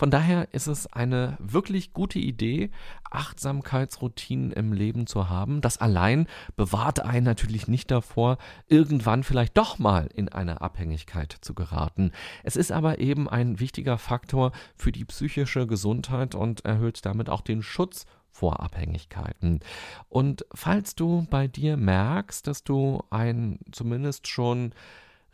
Von 0.01 0.09
daher 0.09 0.51
ist 0.51 0.65
es 0.65 0.87
eine 0.87 1.37
wirklich 1.39 1.93
gute 1.93 2.17
Idee, 2.17 2.71
Achtsamkeitsroutinen 3.11 4.51
im 4.51 4.73
Leben 4.73 5.05
zu 5.05 5.29
haben. 5.29 5.61
Das 5.61 5.77
allein 5.77 6.25
bewahrt 6.55 7.01
einen 7.01 7.25
natürlich 7.25 7.67
nicht 7.67 7.91
davor, 7.91 8.39
irgendwann 8.67 9.23
vielleicht 9.23 9.57
doch 9.57 9.77
mal 9.77 10.09
in 10.13 10.29
eine 10.29 10.61
Abhängigkeit 10.61 11.37
zu 11.41 11.53
geraten. 11.53 12.11
Es 12.43 12.55
ist 12.55 12.71
aber 12.71 12.97
eben 12.97 13.29
ein 13.29 13.59
wichtiger 13.59 13.99
Faktor 13.99 14.53
für 14.75 14.91
die 14.91 15.05
psychische 15.05 15.67
Gesundheit 15.67 16.33
und 16.33 16.65
erhöht 16.65 17.05
damit 17.05 17.29
auch 17.29 17.41
den 17.41 17.61
Schutz 17.61 18.05
vor 18.31 18.61
Abhängigkeiten. 18.61 19.59
Und 20.09 20.45
falls 20.53 20.95
du 20.95 21.27
bei 21.29 21.47
dir 21.47 21.77
merkst, 21.77 22.47
dass 22.47 22.63
du 22.63 23.03
ein 23.11 23.59
zumindest 23.71 24.27
schon 24.27 24.73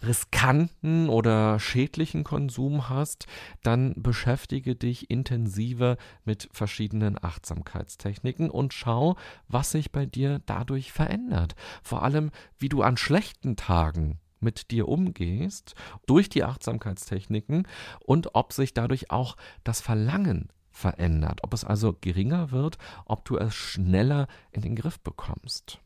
riskanten 0.06 1.10
oder 1.10 1.60
schädlichen 1.60 2.24
Konsum 2.24 2.90
hast, 2.90 3.26
dann 3.64 3.94
beschäftige 3.96 4.76
dich 4.76 5.10
intensiver 5.10 5.98
mit 6.26 6.50
verschiedenen 6.52 7.22
Achtsamkeitstechniken 7.22 8.50
und 8.50 8.74
schau, 8.74 9.16
was 9.48 9.72
sich 9.72 9.92
bei 9.92 10.06
dir 10.06 10.42
dadurch 10.46 10.92
verändert. 10.92 11.56
Vor 11.82 12.04
allem, 12.04 12.32
wie 12.58 12.70
du 12.70 12.82
an 12.82 12.98
schlechten 12.98 13.56
Tagen 13.56 14.20
mit 14.40 14.72
dir 14.72 14.88
umgehst 14.88 15.76
durch 16.06 16.30
die 16.30 16.44
Achtsamkeitstechniken 16.44 17.68
und 18.00 18.36
ob 18.36 18.54
sich 18.54 18.74
dadurch 18.74 19.10
auch 19.10 19.36
das 19.64 19.82
Verlangen 19.82 20.50
verändert, 20.72 21.40
ob 21.44 21.54
es 21.54 21.64
also 21.64 21.98
geringer 22.00 22.52
wird, 22.52 22.78
ob 23.06 23.26
du 23.26 23.38
es 23.38 23.56
schneller 23.56 24.28
in 24.52 24.62
den 24.62 24.76
Griff 24.76 25.00
bekommst. 25.00 25.80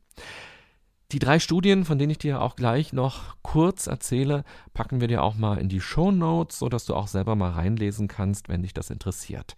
Die 1.11 1.19
drei 1.19 1.39
Studien, 1.39 1.83
von 1.83 1.97
denen 1.97 2.11
ich 2.11 2.19
dir 2.19 2.41
auch 2.41 2.55
gleich 2.55 2.93
noch 2.93 3.35
kurz 3.41 3.87
erzähle, 3.87 4.45
packen 4.73 5.01
wir 5.01 5.09
dir 5.09 5.23
auch 5.23 5.35
mal 5.35 5.57
in 5.57 5.67
die 5.67 5.81
Show 5.81 6.09
Notes, 6.09 6.59
sodass 6.59 6.85
du 6.85 6.95
auch 6.95 7.07
selber 7.07 7.35
mal 7.35 7.51
reinlesen 7.51 8.07
kannst, 8.07 8.47
wenn 8.47 8.63
dich 8.63 8.73
das 8.73 8.89
interessiert. 8.89 9.57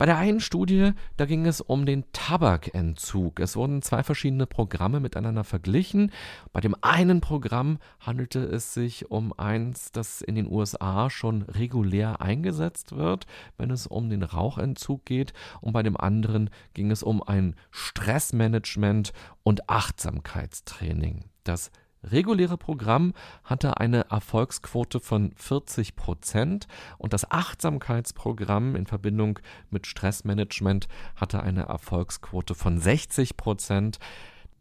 Bei 0.00 0.06
der 0.06 0.16
einen 0.16 0.40
Studie, 0.40 0.92
da 1.18 1.26
ging 1.26 1.44
es 1.44 1.60
um 1.60 1.84
den 1.84 2.10
Tabakentzug. 2.14 3.38
Es 3.38 3.54
wurden 3.54 3.82
zwei 3.82 4.02
verschiedene 4.02 4.46
Programme 4.46 4.98
miteinander 4.98 5.44
verglichen. 5.44 6.10
Bei 6.54 6.62
dem 6.62 6.74
einen 6.80 7.20
Programm 7.20 7.76
handelte 8.00 8.42
es 8.42 8.72
sich 8.72 9.10
um 9.10 9.34
eins, 9.38 9.92
das 9.92 10.22
in 10.22 10.36
den 10.36 10.50
USA 10.50 11.10
schon 11.10 11.42
regulär 11.42 12.22
eingesetzt 12.22 12.96
wird, 12.96 13.26
wenn 13.58 13.70
es 13.70 13.86
um 13.86 14.08
den 14.08 14.22
Rauchentzug 14.22 15.04
geht. 15.04 15.34
Und 15.60 15.74
bei 15.74 15.82
dem 15.82 15.98
anderen 15.98 16.48
ging 16.72 16.90
es 16.90 17.02
um 17.02 17.22
ein 17.22 17.54
Stressmanagement 17.70 19.12
und 19.42 19.68
Achtsamkeitstraining. 19.68 21.26
Das 21.44 21.70
reguläre 22.02 22.56
Programm 22.56 23.12
hatte 23.44 23.78
eine 23.78 24.10
Erfolgsquote 24.10 25.00
von 25.00 25.32
40 25.36 25.96
Prozent 25.96 26.66
und 26.98 27.12
das 27.12 27.30
Achtsamkeitsprogramm 27.30 28.76
in 28.76 28.86
Verbindung 28.86 29.38
mit 29.70 29.86
Stressmanagement 29.86 30.88
hatte 31.16 31.42
eine 31.42 31.62
Erfolgsquote 31.62 32.54
von 32.54 32.78
60 32.78 33.36
Prozent. 33.36 33.98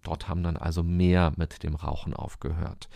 Dort 0.03 0.27
haben 0.27 0.43
dann 0.43 0.57
also 0.57 0.83
mehr 0.83 1.33
mit 1.35 1.63
dem 1.63 1.75
Rauchen 1.75 2.13
aufgehört. 2.13 2.89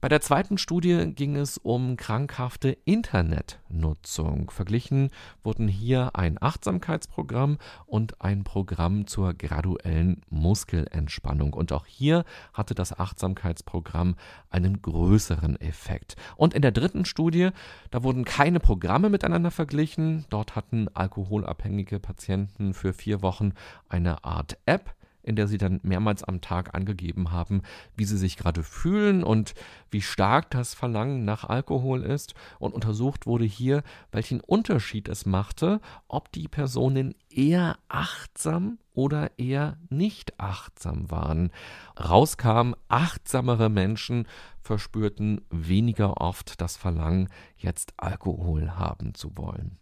Bei 0.00 0.08
der 0.08 0.22
zweiten 0.22 0.56
Studie 0.56 1.12
ging 1.14 1.36
es 1.36 1.58
um 1.58 1.98
krankhafte 1.98 2.70
Internetnutzung. 2.86 4.50
Verglichen 4.50 5.10
wurden 5.44 5.68
hier 5.68 6.16
ein 6.16 6.40
Achtsamkeitsprogramm 6.40 7.58
und 7.84 8.22
ein 8.22 8.42
Programm 8.42 9.06
zur 9.06 9.34
graduellen 9.34 10.22
Muskelentspannung. 10.30 11.52
Und 11.52 11.72
auch 11.72 11.84
hier 11.84 12.24
hatte 12.54 12.74
das 12.74 12.98
Achtsamkeitsprogramm 12.98 14.14
einen 14.48 14.80
größeren 14.80 15.60
Effekt. 15.60 16.16
Und 16.36 16.54
in 16.54 16.62
der 16.62 16.72
dritten 16.72 17.04
Studie, 17.04 17.50
da 17.90 18.02
wurden 18.02 18.24
keine 18.24 18.58
Programme 18.58 19.10
miteinander 19.10 19.50
verglichen. 19.50 20.24
Dort 20.30 20.56
hatten 20.56 20.88
alkoholabhängige 20.94 22.00
Patienten 22.00 22.72
für 22.72 22.94
vier 22.94 23.20
Wochen 23.20 23.52
eine 23.90 24.24
Art 24.24 24.56
App 24.64 24.94
in 25.22 25.36
der 25.36 25.48
sie 25.48 25.58
dann 25.58 25.80
mehrmals 25.82 26.24
am 26.24 26.40
Tag 26.40 26.74
angegeben 26.74 27.32
haben, 27.32 27.62
wie 27.96 28.04
sie 28.04 28.18
sich 28.18 28.36
gerade 28.36 28.62
fühlen 28.62 29.22
und 29.22 29.54
wie 29.90 30.02
stark 30.02 30.50
das 30.50 30.74
Verlangen 30.74 31.24
nach 31.24 31.44
Alkohol 31.44 32.02
ist. 32.02 32.34
Und 32.58 32.74
untersucht 32.74 33.26
wurde 33.26 33.44
hier, 33.44 33.82
welchen 34.12 34.40
Unterschied 34.40 35.08
es 35.08 35.26
machte, 35.26 35.80
ob 36.08 36.32
die 36.32 36.48
Personen 36.48 37.14
eher 37.30 37.78
achtsam 37.88 38.78
oder 38.92 39.38
eher 39.38 39.78
nicht 39.88 40.38
achtsam 40.40 41.10
waren. 41.10 41.50
Rauskam, 41.98 42.74
achtsamere 42.88 43.68
Menschen 43.68 44.26
verspürten 44.60 45.40
weniger 45.50 46.20
oft 46.20 46.60
das 46.60 46.76
Verlangen, 46.76 47.28
jetzt 47.56 47.94
Alkohol 47.96 48.72
haben 48.72 49.14
zu 49.14 49.36
wollen. 49.36 49.78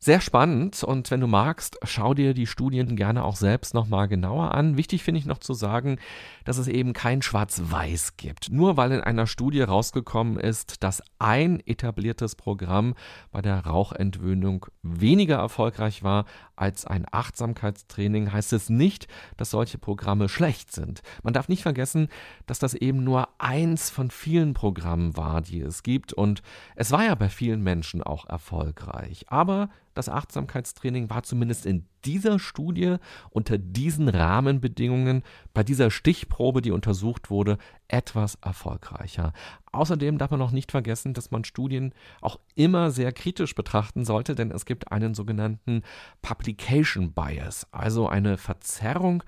Sehr 0.00 0.20
spannend 0.20 0.84
und 0.84 1.10
wenn 1.10 1.18
du 1.18 1.26
magst, 1.26 1.76
schau 1.82 2.14
dir 2.14 2.32
die 2.32 2.46
Studien 2.46 2.94
gerne 2.94 3.24
auch 3.24 3.34
selbst 3.34 3.74
nochmal 3.74 4.06
genauer 4.06 4.54
an. 4.54 4.76
Wichtig 4.76 5.02
finde 5.02 5.18
ich 5.18 5.26
noch 5.26 5.38
zu 5.38 5.54
sagen, 5.54 5.98
dass 6.44 6.56
es 6.56 6.68
eben 6.68 6.92
kein 6.92 7.20
Schwarz-Weiß 7.20 8.16
gibt. 8.16 8.52
Nur 8.52 8.76
weil 8.76 8.92
in 8.92 9.00
einer 9.00 9.26
Studie 9.26 9.60
rausgekommen 9.60 10.38
ist, 10.38 10.84
dass 10.84 11.02
ein 11.18 11.60
etabliertes 11.66 12.36
Programm 12.36 12.94
bei 13.32 13.42
der 13.42 13.66
Rauchentwöhnung 13.66 14.66
weniger 14.82 15.38
erfolgreich 15.38 16.04
war 16.04 16.26
als 16.60 16.84
ein 16.84 17.06
Achtsamkeitstraining, 17.10 18.32
heißt 18.32 18.52
es 18.52 18.68
nicht, 18.68 19.08
dass 19.36 19.50
solche 19.50 19.78
Programme 19.78 20.28
schlecht 20.28 20.72
sind. 20.72 21.02
Man 21.22 21.34
darf 21.34 21.48
nicht 21.48 21.62
vergessen, 21.62 22.08
dass 22.46 22.58
das 22.58 22.74
eben 22.74 23.04
nur 23.04 23.28
eins 23.38 23.90
von 23.90 24.10
vielen 24.10 24.54
Programmen 24.54 25.16
war, 25.16 25.40
die 25.40 25.60
es 25.60 25.82
gibt 25.82 26.12
und 26.12 26.42
es 26.76 26.90
war 26.90 27.04
ja 27.04 27.14
bei 27.14 27.28
vielen 27.28 27.62
Menschen 27.62 28.02
auch 28.02 28.26
erfolgreich. 28.26 29.26
Aber 29.28 29.70
das 29.94 30.08
Achtsamkeitstraining 30.08 31.10
war 31.10 31.24
zumindest 31.24 31.66
in 31.66 31.84
dieser 32.08 32.38
Studie 32.38 32.96
unter 33.28 33.58
diesen 33.58 34.08
Rahmenbedingungen 34.08 35.22
bei 35.52 35.62
dieser 35.62 35.90
Stichprobe, 35.90 36.62
die 36.62 36.70
untersucht 36.70 37.28
wurde, 37.28 37.58
etwas 37.86 38.36
erfolgreicher. 38.36 39.34
Außerdem 39.72 40.16
darf 40.16 40.30
man 40.30 40.40
noch 40.40 40.50
nicht 40.50 40.70
vergessen, 40.70 41.12
dass 41.12 41.30
man 41.30 41.44
Studien 41.44 41.92
auch 42.22 42.38
immer 42.54 42.90
sehr 42.90 43.12
kritisch 43.12 43.54
betrachten 43.54 44.06
sollte, 44.06 44.34
denn 44.34 44.50
es 44.50 44.64
gibt 44.64 44.90
einen 44.90 45.12
sogenannten 45.12 45.82
Publication 46.22 47.12
Bias, 47.12 47.66
also 47.72 48.08
eine 48.08 48.38
Verzerrung 48.38 49.22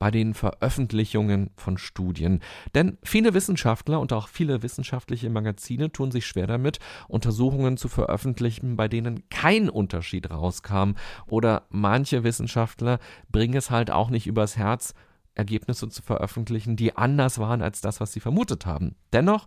bei 0.00 0.10
den 0.10 0.34
Veröffentlichungen 0.34 1.50
von 1.56 1.78
Studien. 1.78 2.40
Denn 2.74 2.98
viele 3.04 3.34
Wissenschaftler 3.34 4.00
und 4.00 4.12
auch 4.12 4.26
viele 4.28 4.62
wissenschaftliche 4.62 5.28
Magazine 5.30 5.92
tun 5.92 6.10
sich 6.10 6.26
schwer 6.26 6.48
damit, 6.48 6.80
Untersuchungen 7.06 7.76
zu 7.76 7.88
veröffentlichen, 7.88 8.76
bei 8.76 8.88
denen 8.88 9.28
kein 9.28 9.68
Unterschied 9.68 10.30
rauskam. 10.30 10.94
Oder 11.26 11.66
manche 11.68 12.24
Wissenschaftler 12.24 12.98
bringen 13.28 13.54
es 13.54 13.70
halt 13.70 13.90
auch 13.90 14.08
nicht 14.08 14.26
übers 14.26 14.56
Herz, 14.56 14.94
Ergebnisse 15.34 15.88
zu 15.90 16.02
veröffentlichen, 16.02 16.76
die 16.76 16.96
anders 16.96 17.38
waren 17.38 17.62
als 17.62 17.82
das, 17.82 18.00
was 18.00 18.12
sie 18.12 18.20
vermutet 18.20 18.64
haben. 18.64 18.96
Dennoch 19.12 19.46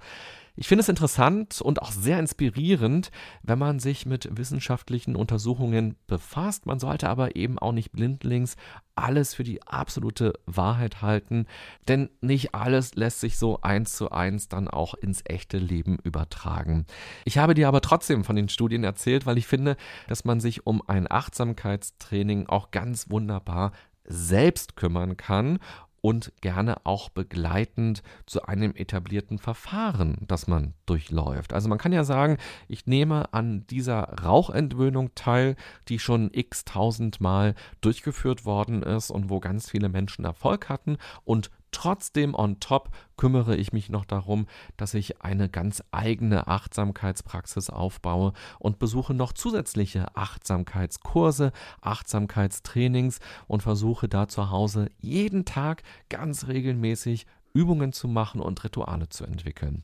ich 0.56 0.68
finde 0.68 0.82
es 0.82 0.90
interessant 0.90 1.62
und 1.62 1.82
auch 1.82 1.92
sehr 1.92 2.20
inspirierend, 2.20 3.10
wenn 3.42 3.58
man 3.58 3.80
sich 3.80 4.06
mit 4.06 4.30
wissenschaftlichen 4.38 5.16
Untersuchungen 5.16 5.96
befasst. 6.06 6.68
Man 6.68 6.80
sollte 6.80 7.10
aber 7.10 7.36
eben 7.36 7.58
auch 7.58 7.72
nicht 7.72 7.92
blindlings 7.92 8.56
alles 8.96 9.34
für 9.34 9.44
die 9.44 9.64
absolute 9.64 10.34
Wahrheit 10.46 11.02
halten, 11.02 11.48
denn 11.88 12.12
nicht 12.22 12.54
alles 12.54 12.94
lässt 12.94 13.20
sich 13.20 13.38
so 13.38 13.62
eins 13.62 13.98
zu 13.98 14.12
eins 14.12 14.48
dann 14.48 14.68
auch 14.68 14.94
ins 14.94 15.24
echte 15.26 15.58
Leben 15.58 15.98
übertragen. 16.04 16.86
Ich 17.26 17.40
habe 17.40 17.56
dir 17.56 17.68
aber 17.68 17.82
trotzdem 17.82 18.24
von 18.24 18.36
den 18.36 18.50
Studien 18.50 18.84
erzählt, 18.84 19.26
weil 19.26 19.40
ich 19.40 19.48
finde, 19.48 19.76
dass 20.08 20.24
man 20.24 20.40
sich 20.40 20.68
um 20.68 20.88
ein 20.88 21.10
Achtsamkeitstraining 21.10 22.46
auch 22.46 22.70
ganz 22.70 23.10
wunderbar 23.10 23.72
selbst 24.06 24.76
kümmern 24.76 25.18
kann 25.18 25.58
und 26.04 26.34
gerne 26.42 26.86
auch 26.86 27.08
begleitend 27.08 28.04
zu 28.26 28.44
einem 28.44 28.76
etablierten 28.76 29.40
Verfahren, 29.40 30.18
das 30.28 30.48
man 30.48 30.74
durchläuft. 30.86 31.54
Also 31.54 31.70
man 31.70 31.78
kann 31.78 31.94
ja 31.94 32.04
sagen, 32.04 32.38
ich 32.68 32.86
nehme 32.88 33.34
an 33.34 33.66
dieser 33.68 34.02
Rauchentwöhnung 34.22 35.16
teil, 35.16 35.56
die 35.88 36.00
schon 36.00 36.30
x 36.34 36.66
tausendmal 36.66 37.56
durchgeführt 37.80 38.44
worden 38.44 38.84
ist 38.84 39.12
und 39.12 39.30
wo 39.30 39.40
ganz 39.40 39.70
viele 39.70 39.88
Menschen 39.88 40.26
Erfolg 40.26 40.68
hatten 40.68 40.98
und 41.24 41.50
Trotzdem 41.74 42.34
on 42.36 42.62
top 42.62 42.92
kümmere 43.18 43.58
ich 43.58 43.74
mich 43.74 43.90
noch 43.90 44.06
darum, 44.06 44.48
dass 44.78 44.94
ich 44.94 45.22
eine 45.22 45.50
ganz 45.50 45.84
eigene 45.92 46.48
Achtsamkeitspraxis 46.48 47.70
aufbaue 47.70 48.32
und 48.60 48.80
besuche 48.80 49.14
noch 49.14 49.34
zusätzliche 49.34 50.16
Achtsamkeitskurse, 50.16 51.52
Achtsamkeitstrainings 51.82 53.20
und 53.48 53.64
versuche 53.64 54.08
da 54.08 54.30
zu 54.30 54.50
Hause 54.50 54.90
jeden 55.00 55.44
Tag 55.44 55.84
ganz 56.10 56.48
regelmäßig 56.48 57.26
Übungen 57.54 57.94
zu 57.94 58.08
machen 58.08 58.42
und 58.42 58.64
Rituale 58.64 59.10
zu 59.10 59.26
entwickeln. 59.26 59.84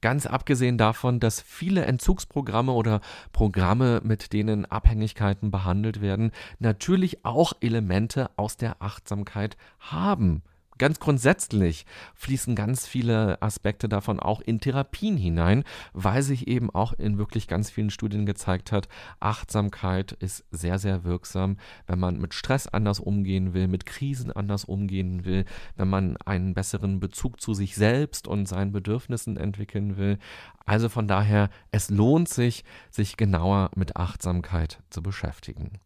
Ganz 0.00 0.26
abgesehen 0.26 0.78
davon, 0.78 1.20
dass 1.20 1.40
viele 1.40 1.84
Entzugsprogramme 1.84 2.72
oder 2.72 3.00
Programme, 3.32 4.00
mit 4.04 4.32
denen 4.32 4.66
Abhängigkeiten 4.66 5.50
behandelt 5.50 6.00
werden, 6.00 6.32
natürlich 6.58 7.24
auch 7.24 7.52
Elemente 7.60 8.30
aus 8.36 8.56
der 8.56 8.82
Achtsamkeit 8.82 9.56
haben. 9.78 10.42
Ganz 10.78 10.98
grundsätzlich 10.98 11.86
fließen 12.14 12.56
ganz 12.56 12.86
viele 12.86 13.40
Aspekte 13.40 13.88
davon 13.88 14.18
auch 14.18 14.40
in 14.40 14.60
Therapien 14.60 15.16
hinein, 15.16 15.64
weil 15.92 16.22
sich 16.22 16.48
eben 16.48 16.70
auch 16.70 16.92
in 16.94 17.16
wirklich 17.18 17.46
ganz 17.46 17.70
vielen 17.70 17.90
Studien 17.90 18.26
gezeigt 18.26 18.72
hat, 18.72 18.88
Achtsamkeit 19.20 20.12
ist 20.12 20.44
sehr, 20.50 20.78
sehr 20.78 21.04
wirksam, 21.04 21.58
wenn 21.86 21.98
man 21.98 22.18
mit 22.18 22.34
Stress 22.34 22.66
anders 22.66 22.98
umgehen 22.98 23.54
will, 23.54 23.68
mit 23.68 23.86
Krisen 23.86 24.32
anders 24.32 24.64
umgehen 24.64 25.24
will, 25.24 25.44
wenn 25.76 25.88
man 25.88 26.16
einen 26.18 26.54
besseren 26.54 26.98
Bezug 26.98 27.40
zu 27.40 27.54
sich 27.54 27.76
selbst 27.76 28.26
und 28.26 28.46
seinen 28.46 28.72
Bedürfnissen 28.72 29.36
entwickeln 29.36 29.96
will. 29.96 30.18
Also 30.66 30.88
von 30.88 31.06
daher, 31.06 31.50
es 31.70 31.90
lohnt 31.90 32.28
sich, 32.28 32.64
sich 32.90 33.16
genauer 33.16 33.70
mit 33.76 33.96
Achtsamkeit 33.96 34.82
zu 34.90 35.02
beschäftigen. 35.02 35.78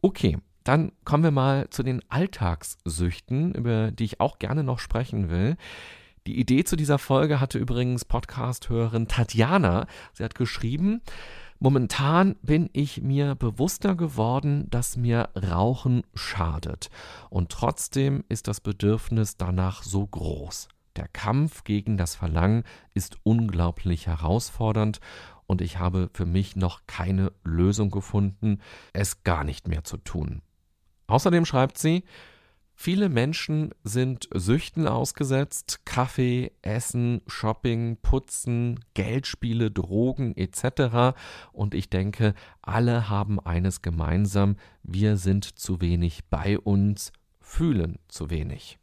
Okay, 0.00 0.38
dann 0.66 0.92
kommen 1.04 1.24
wir 1.24 1.30
mal 1.30 1.70
zu 1.70 1.82
den 1.82 2.02
Alltagssüchten, 2.08 3.54
über 3.54 3.90
die 3.90 4.04
ich 4.04 4.20
auch 4.20 4.38
gerne 4.38 4.64
noch 4.64 4.78
sprechen 4.78 5.30
will. 5.30 5.56
Die 6.26 6.40
Idee 6.40 6.64
zu 6.64 6.74
dieser 6.74 6.98
Folge 6.98 7.40
hatte 7.40 7.58
übrigens 7.58 8.04
Podcast-Hörerin 8.04 9.06
Tatjana. 9.06 9.86
Sie 10.12 10.24
hat 10.24 10.34
geschrieben, 10.34 11.02
Momentan 11.58 12.36
bin 12.42 12.68
ich 12.74 13.00
mir 13.00 13.34
bewusster 13.34 13.94
geworden, 13.94 14.68
dass 14.68 14.98
mir 14.98 15.30
Rauchen 15.34 16.02
schadet. 16.14 16.90
Und 17.30 17.50
trotzdem 17.50 18.24
ist 18.28 18.46
das 18.46 18.60
Bedürfnis 18.60 19.38
danach 19.38 19.82
so 19.82 20.06
groß. 20.06 20.68
Der 20.96 21.08
Kampf 21.08 21.64
gegen 21.64 21.96
das 21.96 22.14
Verlangen 22.14 22.64
ist 22.92 23.16
unglaublich 23.22 24.06
herausfordernd 24.06 25.00
und 25.46 25.60
ich 25.60 25.78
habe 25.78 26.10
für 26.12 26.26
mich 26.26 26.56
noch 26.56 26.82
keine 26.86 27.32
Lösung 27.44 27.90
gefunden, 27.90 28.60
es 28.92 29.22
gar 29.22 29.44
nicht 29.44 29.68
mehr 29.68 29.84
zu 29.84 29.96
tun. 29.96 30.42
Außerdem 31.06 31.44
schreibt 31.44 31.78
sie, 31.78 32.04
Viele 32.78 33.08
Menschen 33.08 33.70
sind 33.84 34.28
Süchten 34.34 34.86
ausgesetzt, 34.86 35.80
Kaffee, 35.86 36.52
Essen, 36.60 37.22
Shopping, 37.26 37.96
Putzen, 38.02 38.78
Geldspiele, 38.92 39.70
Drogen 39.70 40.36
etc. 40.36 41.16
Und 41.52 41.72
ich 41.72 41.88
denke, 41.88 42.34
alle 42.60 43.08
haben 43.08 43.40
eines 43.40 43.80
gemeinsam, 43.80 44.56
wir 44.82 45.16
sind 45.16 45.58
zu 45.58 45.80
wenig 45.80 46.26
bei 46.28 46.58
uns, 46.58 47.12
fühlen 47.40 47.98
zu 48.08 48.28
wenig. 48.28 48.78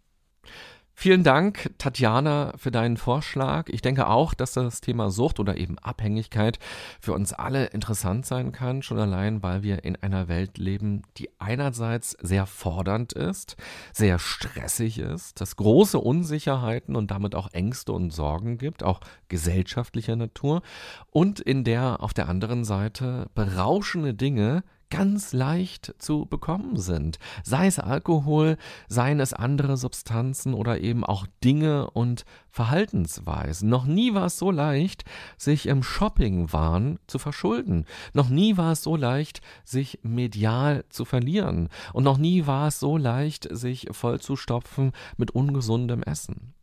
Vielen 0.96 1.24
Dank, 1.24 1.72
Tatjana, 1.80 2.54
für 2.56 2.70
deinen 2.70 2.98
Vorschlag. 2.98 3.68
Ich 3.70 3.82
denke 3.82 4.08
auch, 4.08 4.34
dass 4.36 4.54
das 4.54 4.80
Thema 4.80 5.10
Sucht 5.10 5.40
oder 5.40 5.58
eben 5.58 5.80
Abhängigkeit 5.80 6.60
für 7.02 7.14
uns 7.14 7.34
alle 7.34 7.66
interessant 7.66 8.26
sein 8.26 8.52
kann, 8.52 8.84
schon 8.84 9.00
allein, 9.00 9.42
weil 9.42 9.64
wir 9.64 9.84
in 9.84 9.96
einer 9.98 10.28
Welt 10.28 10.58
leben, 10.60 11.02
die 11.18 11.30
einerseits 11.40 12.12
sehr 12.22 12.46
fordernd 12.46 13.12
ist, 13.12 13.58
sehr 13.92 14.20
stressig 14.20 15.00
ist, 15.00 15.42
dass 15.42 15.56
große 15.56 16.00
Unsicherheiten 16.00 16.96
und 16.96 17.10
damit 17.10 17.34
auch 17.34 17.52
Ängste 17.52 17.92
und 17.92 18.12
Sorgen 18.12 18.60
gibt, 18.60 18.84
auch 18.84 19.02
gesellschaftlicher 19.30 20.16
Natur, 20.16 20.62
und 21.10 21.40
in 21.40 21.64
der 21.64 22.02
auf 22.02 22.14
der 22.14 22.30
anderen 22.30 22.64
Seite 22.64 23.30
berauschende 23.34 24.14
Dinge 24.14 24.64
ganz 24.94 25.34
leicht 25.34 25.96
zu 25.98 26.28
bekommen 26.28 26.78
sind. 26.78 27.18
Sei 27.44 27.66
es 27.66 27.80
Alkohol, 27.80 28.58
seien 28.88 29.20
es 29.20 29.34
andere 29.34 29.76
Substanzen 29.76 30.54
oder 30.54 30.82
eben 30.82 31.04
auch 31.04 31.26
Dinge 31.44 31.90
und 31.90 32.26
Verhaltensweisen. 32.52 33.70
Noch 33.70 33.86
nie 33.86 34.14
war 34.14 34.28
es 34.28 34.38
so 34.38 34.52
leicht, 34.52 35.04
sich 35.36 35.66
im 35.66 35.82
Shoppingwahn 35.82 37.00
zu 37.08 37.18
verschulden. 37.18 37.88
Noch 38.14 38.30
nie 38.30 38.56
war 38.56 38.74
es 38.74 38.84
so 38.84 38.96
leicht, 38.96 39.42
sich 39.64 39.98
medial 40.04 40.86
zu 40.90 41.06
verlieren. 41.06 41.70
Und 41.94 42.04
noch 42.04 42.20
nie 42.20 42.46
war 42.46 42.68
es 42.68 42.80
so 42.80 42.96
leicht, 42.96 43.48
sich 43.50 43.88
vollzustopfen 43.90 44.92
mit 45.18 45.32
ungesundem 45.32 46.04
Essen. 46.04 46.54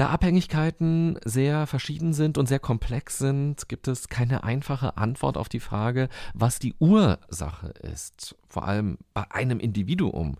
Da 0.00 0.08
Abhängigkeiten 0.08 1.18
sehr 1.26 1.66
verschieden 1.66 2.14
sind 2.14 2.38
und 2.38 2.46
sehr 2.46 2.58
komplex 2.58 3.18
sind, 3.18 3.68
gibt 3.68 3.86
es 3.86 4.08
keine 4.08 4.44
einfache 4.44 4.96
Antwort 4.96 5.36
auf 5.36 5.50
die 5.50 5.60
Frage, 5.60 6.08
was 6.32 6.58
die 6.58 6.74
Ursache 6.78 7.74
ist, 7.82 8.34
vor 8.50 8.66
allem 8.66 8.98
bei 9.14 9.30
einem 9.30 9.60
Individuum. 9.60 10.36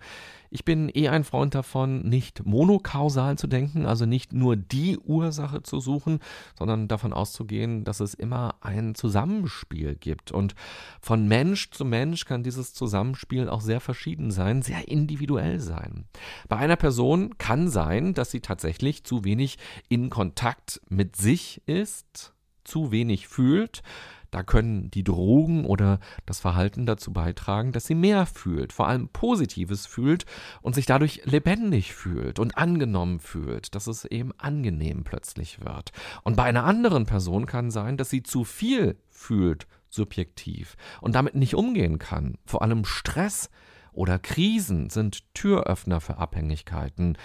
Ich 0.53 0.65
bin 0.65 0.91
eh 0.93 1.09
ein 1.09 1.23
Freund 1.23 1.55
davon, 1.55 2.03
nicht 2.09 2.45
monokausal 2.45 3.39
zu 3.39 3.47
denken, 3.47 3.87
also 3.87 4.05
nicht 4.05 4.33
nur 4.33 4.57
die 4.57 4.99
Ursache 4.99 5.63
zu 5.63 5.79
suchen, 5.79 6.19
sondern 6.59 6.89
davon 6.89 7.13
auszugehen, 7.13 7.85
dass 7.85 8.01
es 8.01 8.15
immer 8.15 8.57
ein 8.61 8.97
Zusammenspiel 8.97 9.95
gibt. 9.95 10.33
Und 10.33 10.57
von 11.01 11.29
Mensch 11.29 11.71
zu 11.71 11.85
Mensch 11.85 12.25
kann 12.25 12.43
dieses 12.43 12.75
Zusammenspiel 12.75 13.49
auch 13.49 13.61
sehr 13.61 13.81
verschieden 13.81 14.33
sein, 14.33 14.63
sehr 14.63 14.89
individuell 14.89 15.61
sein. 15.61 16.07
Bei 16.49 16.57
einer 16.57 16.77
Person 16.77 17.39
kann 17.39 17.69
sein, 17.69 18.13
dass 18.13 18.33
sie 18.33 18.41
tatsächlich 18.41 19.05
zu 19.05 19.23
wenig 19.23 19.57
in 19.89 20.11
Kontakt 20.11 20.81
mit 20.89 21.15
sich 21.15 21.63
ist, 21.67 22.35
zu 22.65 22.91
wenig 22.91 23.29
fühlt, 23.29 23.83
da 24.31 24.43
können 24.43 24.91
die 24.91 25.05
Drogen 25.05 25.65
oder 25.65 26.01
das 26.27 26.41
Verhalten 26.41 26.87
dazu 26.87 27.13
beitragen, 27.13 27.73
dass 27.73 27.87
sie 27.87 27.95
mehr 27.95 28.27
fühlt, 28.27 28.73
vor 28.73 28.89
allem 28.89 29.09
Positives 29.09 29.87
fühlt 29.87 30.27
und 30.63 30.75
sich 30.75 30.87
dadurch 30.87 31.23
lebendig 31.25 31.95
fühlt 31.95 32.39
und 32.39 32.57
angenommen 32.57 33.21
fühlt, 33.21 33.75
dass 33.75 33.87
es 33.87 34.05
eben 34.05 34.33
angenehm 34.39 35.05
plötzlich 35.05 35.65
wird. 35.65 35.93
Und 36.23 36.37
bei 36.37 36.45
einer 36.45 36.65
anderen 36.65 37.07
Person 37.07 37.47
kann 37.47 37.71
sein, 37.71 37.97
dass 37.97 38.11
sie 38.11 38.23
zu 38.23 38.45
viel 38.45 38.97
fühlt, 39.09 39.67
subjektiv, 39.89 40.77
und 41.01 41.15
damit 41.15 41.35
nicht 41.35 41.55
umgehen 41.55 41.99
kann. 41.99 42.39
Vor 42.47 42.63
allem 42.63 42.85
Stress 42.85 43.51
oder 43.93 44.19
Krisen 44.19 44.91
sind 44.91 45.35
Türöffner 45.35 46.01
für 46.01 46.19
Abhängigkeiten. 46.19 47.17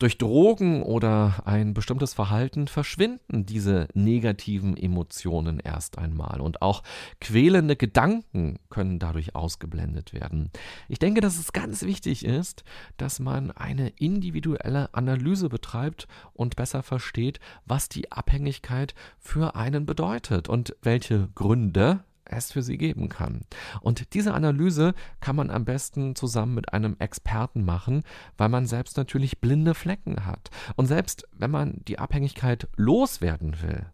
Durch 0.00 0.16
Drogen 0.16 0.82
oder 0.82 1.42
ein 1.44 1.74
bestimmtes 1.74 2.14
Verhalten 2.14 2.68
verschwinden 2.68 3.44
diese 3.44 3.86
negativen 3.92 4.74
Emotionen 4.74 5.60
erst 5.60 5.98
einmal 5.98 6.40
und 6.40 6.62
auch 6.62 6.82
quälende 7.20 7.76
Gedanken 7.76 8.58
können 8.70 8.98
dadurch 8.98 9.34
ausgeblendet 9.34 10.14
werden. 10.14 10.50
Ich 10.88 10.98
denke, 10.98 11.20
dass 11.20 11.38
es 11.38 11.52
ganz 11.52 11.82
wichtig 11.82 12.24
ist, 12.24 12.64
dass 12.96 13.20
man 13.20 13.50
eine 13.50 13.90
individuelle 13.90 14.88
Analyse 14.94 15.50
betreibt 15.50 16.08
und 16.32 16.56
besser 16.56 16.82
versteht, 16.82 17.38
was 17.66 17.90
die 17.90 18.10
Abhängigkeit 18.10 18.94
für 19.18 19.54
einen 19.54 19.84
bedeutet 19.84 20.48
und 20.48 20.74
welche 20.80 21.28
Gründe 21.34 22.04
es 22.32 22.52
für 22.52 22.62
sie 22.62 22.78
geben 22.78 23.08
kann. 23.08 23.42
Und 23.80 24.14
diese 24.14 24.34
Analyse 24.34 24.94
kann 25.20 25.36
man 25.36 25.50
am 25.50 25.64
besten 25.64 26.14
zusammen 26.14 26.54
mit 26.54 26.72
einem 26.72 26.96
Experten 26.98 27.64
machen, 27.64 28.02
weil 28.36 28.48
man 28.48 28.66
selbst 28.66 28.96
natürlich 28.96 29.40
blinde 29.40 29.74
Flecken 29.74 30.26
hat. 30.26 30.50
Und 30.76 30.86
selbst 30.86 31.28
wenn 31.32 31.50
man 31.50 31.80
die 31.86 31.98
Abhängigkeit 31.98 32.68
loswerden 32.76 33.62
will, 33.62 33.86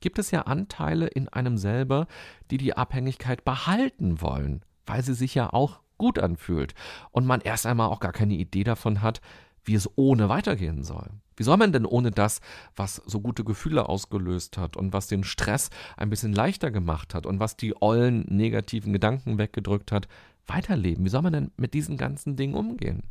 gibt 0.00 0.18
es 0.18 0.30
ja 0.30 0.42
Anteile 0.42 1.06
in 1.06 1.28
einem 1.28 1.56
selber, 1.56 2.06
die 2.50 2.58
die 2.58 2.76
Abhängigkeit 2.76 3.44
behalten 3.44 4.20
wollen, 4.20 4.64
weil 4.84 5.02
sie 5.02 5.14
sich 5.14 5.34
ja 5.34 5.52
auch 5.52 5.80
gut 5.96 6.18
anfühlt 6.18 6.74
und 7.12 7.26
man 7.26 7.40
erst 7.40 7.64
einmal 7.64 7.88
auch 7.88 8.00
gar 8.00 8.12
keine 8.12 8.34
Idee 8.34 8.64
davon 8.64 9.00
hat, 9.00 9.20
wie 9.64 9.74
es 9.74 9.88
ohne 9.96 10.28
weitergehen 10.28 10.82
soll. 10.82 11.08
Wie 11.36 11.42
soll 11.42 11.56
man 11.56 11.72
denn 11.72 11.86
ohne 11.86 12.10
das, 12.10 12.40
was 12.76 12.96
so 13.06 13.20
gute 13.20 13.44
Gefühle 13.44 13.88
ausgelöst 13.88 14.58
hat 14.58 14.76
und 14.76 14.92
was 14.92 15.06
den 15.06 15.24
Stress 15.24 15.70
ein 15.96 16.10
bisschen 16.10 16.32
leichter 16.32 16.70
gemacht 16.70 17.14
hat 17.14 17.26
und 17.26 17.40
was 17.40 17.56
die 17.56 17.74
ollen 17.80 18.24
negativen 18.28 18.92
Gedanken 18.92 19.38
weggedrückt 19.38 19.92
hat, 19.92 20.08
weiterleben? 20.46 21.04
Wie 21.04 21.10
soll 21.10 21.22
man 21.22 21.32
denn 21.32 21.50
mit 21.56 21.74
diesen 21.74 21.96
ganzen 21.96 22.36
Dingen 22.36 22.54
umgehen? 22.54 23.02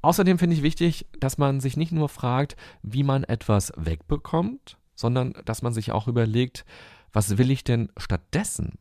Außerdem 0.00 0.38
finde 0.38 0.56
ich 0.56 0.62
wichtig, 0.62 1.06
dass 1.20 1.38
man 1.38 1.60
sich 1.60 1.76
nicht 1.76 1.92
nur 1.92 2.08
fragt, 2.08 2.56
wie 2.82 3.04
man 3.04 3.24
etwas 3.24 3.72
wegbekommt, 3.76 4.76
sondern 4.94 5.34
dass 5.44 5.62
man 5.62 5.72
sich 5.72 5.92
auch 5.92 6.08
überlegt, 6.08 6.64
was 7.12 7.38
will 7.38 7.50
ich 7.50 7.62
denn 7.62 7.90
stattdessen? 7.96 8.78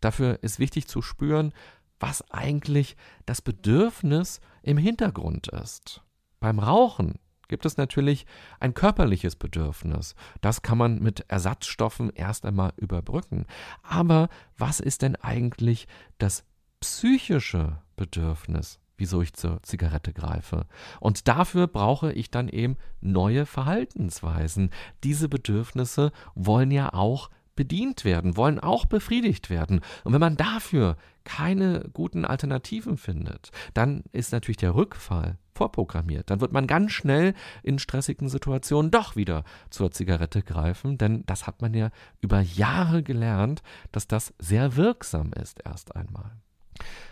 Dafür 0.00 0.38
ist 0.42 0.58
wichtig 0.58 0.86
zu 0.86 1.02
spüren, 1.02 1.52
was 1.98 2.30
eigentlich 2.30 2.96
das 3.26 3.42
Bedürfnis 3.42 4.40
im 4.62 4.78
Hintergrund 4.78 5.48
ist. 5.48 6.02
Beim 6.38 6.58
Rauchen 6.58 7.18
gibt 7.50 7.66
es 7.66 7.76
natürlich 7.76 8.24
ein 8.60 8.72
körperliches 8.72 9.36
Bedürfnis. 9.36 10.14
Das 10.40 10.62
kann 10.62 10.78
man 10.78 11.00
mit 11.00 11.24
Ersatzstoffen 11.28 12.10
erst 12.14 12.46
einmal 12.46 12.72
überbrücken. 12.76 13.44
Aber 13.82 14.30
was 14.56 14.80
ist 14.80 15.02
denn 15.02 15.16
eigentlich 15.16 15.86
das 16.18 16.44
psychische 16.80 17.82
Bedürfnis? 17.96 18.78
wieso 19.00 19.22
ich 19.22 19.32
zur 19.32 19.62
Zigarette 19.62 20.12
greife. 20.12 20.66
Und 21.00 21.26
dafür 21.26 21.66
brauche 21.68 22.12
ich 22.12 22.30
dann 22.30 22.50
eben 22.50 22.76
neue 23.00 23.46
Verhaltensweisen. 23.46 24.68
Diese 25.04 25.30
Bedürfnisse 25.30 26.12
wollen 26.34 26.70
ja 26.70 26.92
auch 26.92 27.30
bedient 27.56 28.04
werden, 28.04 28.36
wollen 28.36 28.58
auch 28.58 28.84
befriedigt 28.84 29.48
werden. 29.48 29.80
Und 30.04 30.12
wenn 30.12 30.20
man 30.20 30.36
dafür 30.36 30.98
keine 31.24 31.88
guten 31.94 32.26
Alternativen 32.26 32.98
findet, 32.98 33.50
dann 33.72 34.04
ist 34.12 34.32
natürlich 34.32 34.58
der 34.58 34.74
Rückfall 34.74 35.38
vorprogrammiert. 35.60 36.30
Dann 36.30 36.40
wird 36.40 36.52
man 36.52 36.66
ganz 36.66 36.92
schnell 36.92 37.34
in 37.62 37.78
stressigen 37.78 38.30
Situationen 38.30 38.90
doch 38.90 39.14
wieder 39.14 39.44
zur 39.68 39.90
Zigarette 39.90 40.42
greifen, 40.42 40.96
denn 40.96 41.22
das 41.26 41.46
hat 41.46 41.60
man 41.60 41.74
ja 41.74 41.90
über 42.22 42.40
Jahre 42.40 43.02
gelernt, 43.02 43.62
dass 43.92 44.08
das 44.08 44.32
sehr 44.38 44.76
wirksam 44.76 45.32
ist 45.34 45.60
erst 45.62 45.94
einmal. 45.94 46.32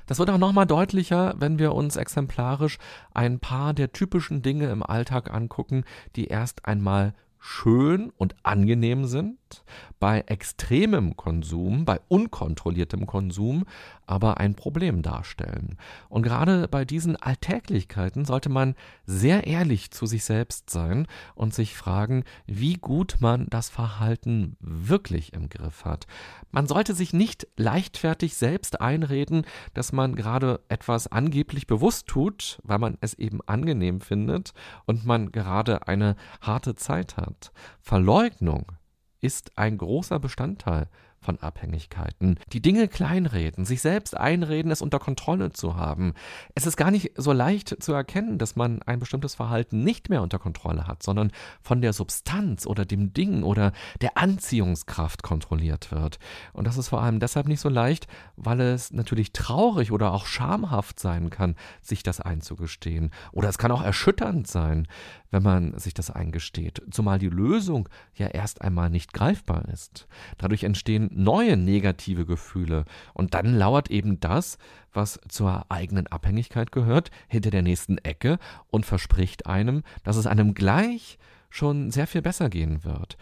Das 0.06 0.18
wird 0.18 0.30
auch 0.30 0.38
nochmal 0.38 0.64
deutlicher, 0.64 1.34
wenn 1.38 1.58
wir 1.58 1.74
uns 1.74 1.96
exemplarisch 1.96 2.78
ein 3.12 3.38
paar 3.38 3.74
der 3.74 3.92
typischen 3.92 4.40
Dinge 4.40 4.70
im 4.70 4.82
Alltag 4.82 5.30
angucken, 5.30 5.84
die 6.16 6.28
erst 6.28 6.64
einmal 6.64 7.12
schön 7.38 8.11
und 8.16 8.34
angenehm 8.44 9.04
sind, 9.04 9.38
bei 9.98 10.20
extremem 10.26 11.16
Konsum, 11.16 11.84
bei 11.84 12.00
unkontrolliertem 12.08 13.06
Konsum 13.06 13.64
aber 14.08 14.38
ein 14.38 14.54
Problem 14.54 15.02
darstellen. 15.02 15.76
Und 16.08 16.22
gerade 16.22 16.66
bei 16.66 16.84
diesen 16.84 17.16
Alltäglichkeiten 17.16 18.24
sollte 18.24 18.48
man 18.48 18.74
sehr 19.04 19.46
ehrlich 19.46 19.90
zu 19.90 20.06
sich 20.06 20.24
selbst 20.24 20.70
sein 20.70 21.06
und 21.34 21.52
sich 21.52 21.76
fragen, 21.76 22.24
wie 22.46 22.74
gut 22.74 23.16
man 23.20 23.46
das 23.50 23.68
Verhalten 23.68 24.56
wirklich 24.61 25.34
im 25.34 25.50
Griff 25.50 25.84
hat. 25.84 26.06
Man 26.50 26.66
sollte 26.66 26.94
sich 26.94 27.12
nicht 27.12 27.46
leichtfertig 27.56 28.34
selbst 28.34 28.80
einreden, 28.80 29.44
dass 29.74 29.92
man 29.92 30.14
gerade 30.14 30.61
etwas 30.68 31.06
angeblich 31.08 31.66
bewusst 31.66 32.06
tut, 32.06 32.61
weil 32.64 32.78
man 32.78 32.96
es 33.02 33.14
eben 33.14 33.40
angenehm 33.46 34.00
findet 34.00 34.54
und 34.87 35.04
man 35.04 35.32
gerade 35.32 35.87
eine 35.87 36.16
harte 36.40 36.74
Zeit 36.74 37.18
hat. 37.18 37.52
Verleugnung 37.82 38.72
ist 39.20 39.57
ein 39.57 39.78
großer 39.78 40.18
Bestandteil 40.18 40.88
von 41.20 41.38
Abhängigkeiten. 41.38 42.38
Die 42.52 42.62
Dinge 42.62 42.88
kleinreden, 42.88 43.64
sich 43.64 43.81
selbst 43.81 44.16
einreden, 44.16 44.70
es 44.70 44.83
unter 44.83 44.98
Kontrolle 44.98 45.52
zu 45.52 45.76
haben. 45.76 46.14
Es 46.54 46.66
ist 46.66 46.76
gar 46.76 46.90
nicht 46.90 47.12
so 47.16 47.33
leicht 47.33 47.83
zu 47.83 47.92
erkennen, 47.92 48.38
dass 48.38 48.57
man 48.57 48.83
ein 48.83 48.98
bestimmtes 48.98 49.35
Verhalten 49.35 49.85
nicht 49.85 50.09
mehr 50.09 50.22
unter 50.22 50.38
Kontrolle 50.38 50.87
hat, 50.87 51.02
sondern 51.02 51.33
von 51.61 51.81
der 51.81 51.92
Substanz 51.92 52.66
oder 52.66 52.85
dem 52.85 53.12
Ding 53.12 53.42
oder 53.42 53.72
der 54.00 54.16
Anziehungskraft 54.16 55.22
kontrolliert 55.22 55.90
wird. 55.90 56.18
Und 56.52 56.66
das 56.66 56.78
ist 56.78 56.88
vor 56.88 57.02
allem 57.02 57.20
deshalb 57.20 57.48
nicht 57.48 57.61
so 57.61 57.68
leicht, 57.68 58.07
weil 58.37 58.61
es 58.61 58.92
natürlich 58.92 59.33
traurig 59.33 59.92
oder 59.92 60.12
auch 60.12 60.26
schamhaft 60.26 61.00
sein 61.00 61.31
kann, 61.31 61.57
sich 61.83 62.02
das 62.02 62.20
einzugestehen. 62.20 63.11
Oder 63.33 63.48
es 63.48 63.59
kann 63.59 63.72
auch 63.72 63.83
erschütternd 63.83 64.46
sein, 64.46 64.87
wenn 65.31 65.42
man 65.42 65.78
sich 65.78 65.94
das 65.94 66.11
eingesteht, 66.11 66.83
zumal 66.90 67.18
die 67.18 67.28
Lösung 67.28 67.88
ja 68.14 68.28
erst 68.28 68.62
einmal 68.62 68.88
nicht 68.88 69.12
greifbar 69.12 69.68
ist. 69.68 70.09
Dadurch 70.38 70.64
entstehen 70.64 71.07
neue 71.10 71.56
negative 71.56 72.26
Gefühle. 72.26 72.84
Und 73.14 73.34
dann 73.34 73.54
lauert 73.54 73.90
eben 73.90 74.20
das, 74.20 74.58
was 74.92 75.20
zur 75.28 75.66
eigenen 75.68 76.06
Abhängigkeit 76.06 76.72
gehört, 76.72 77.10
hinter 77.28 77.50
der 77.50 77.62
nächsten 77.62 77.98
Ecke 77.98 78.38
und 78.68 78.86
verspricht 78.86 79.46
einem, 79.46 79.82
dass 80.02 80.16
es 80.16 80.26
einem 80.26 80.54
gleich 80.54 81.18
schon 81.50 81.90
sehr 81.90 82.06
viel 82.06 82.22
besser 82.22 82.48
gehen 82.50 82.84
wird. 82.84 83.16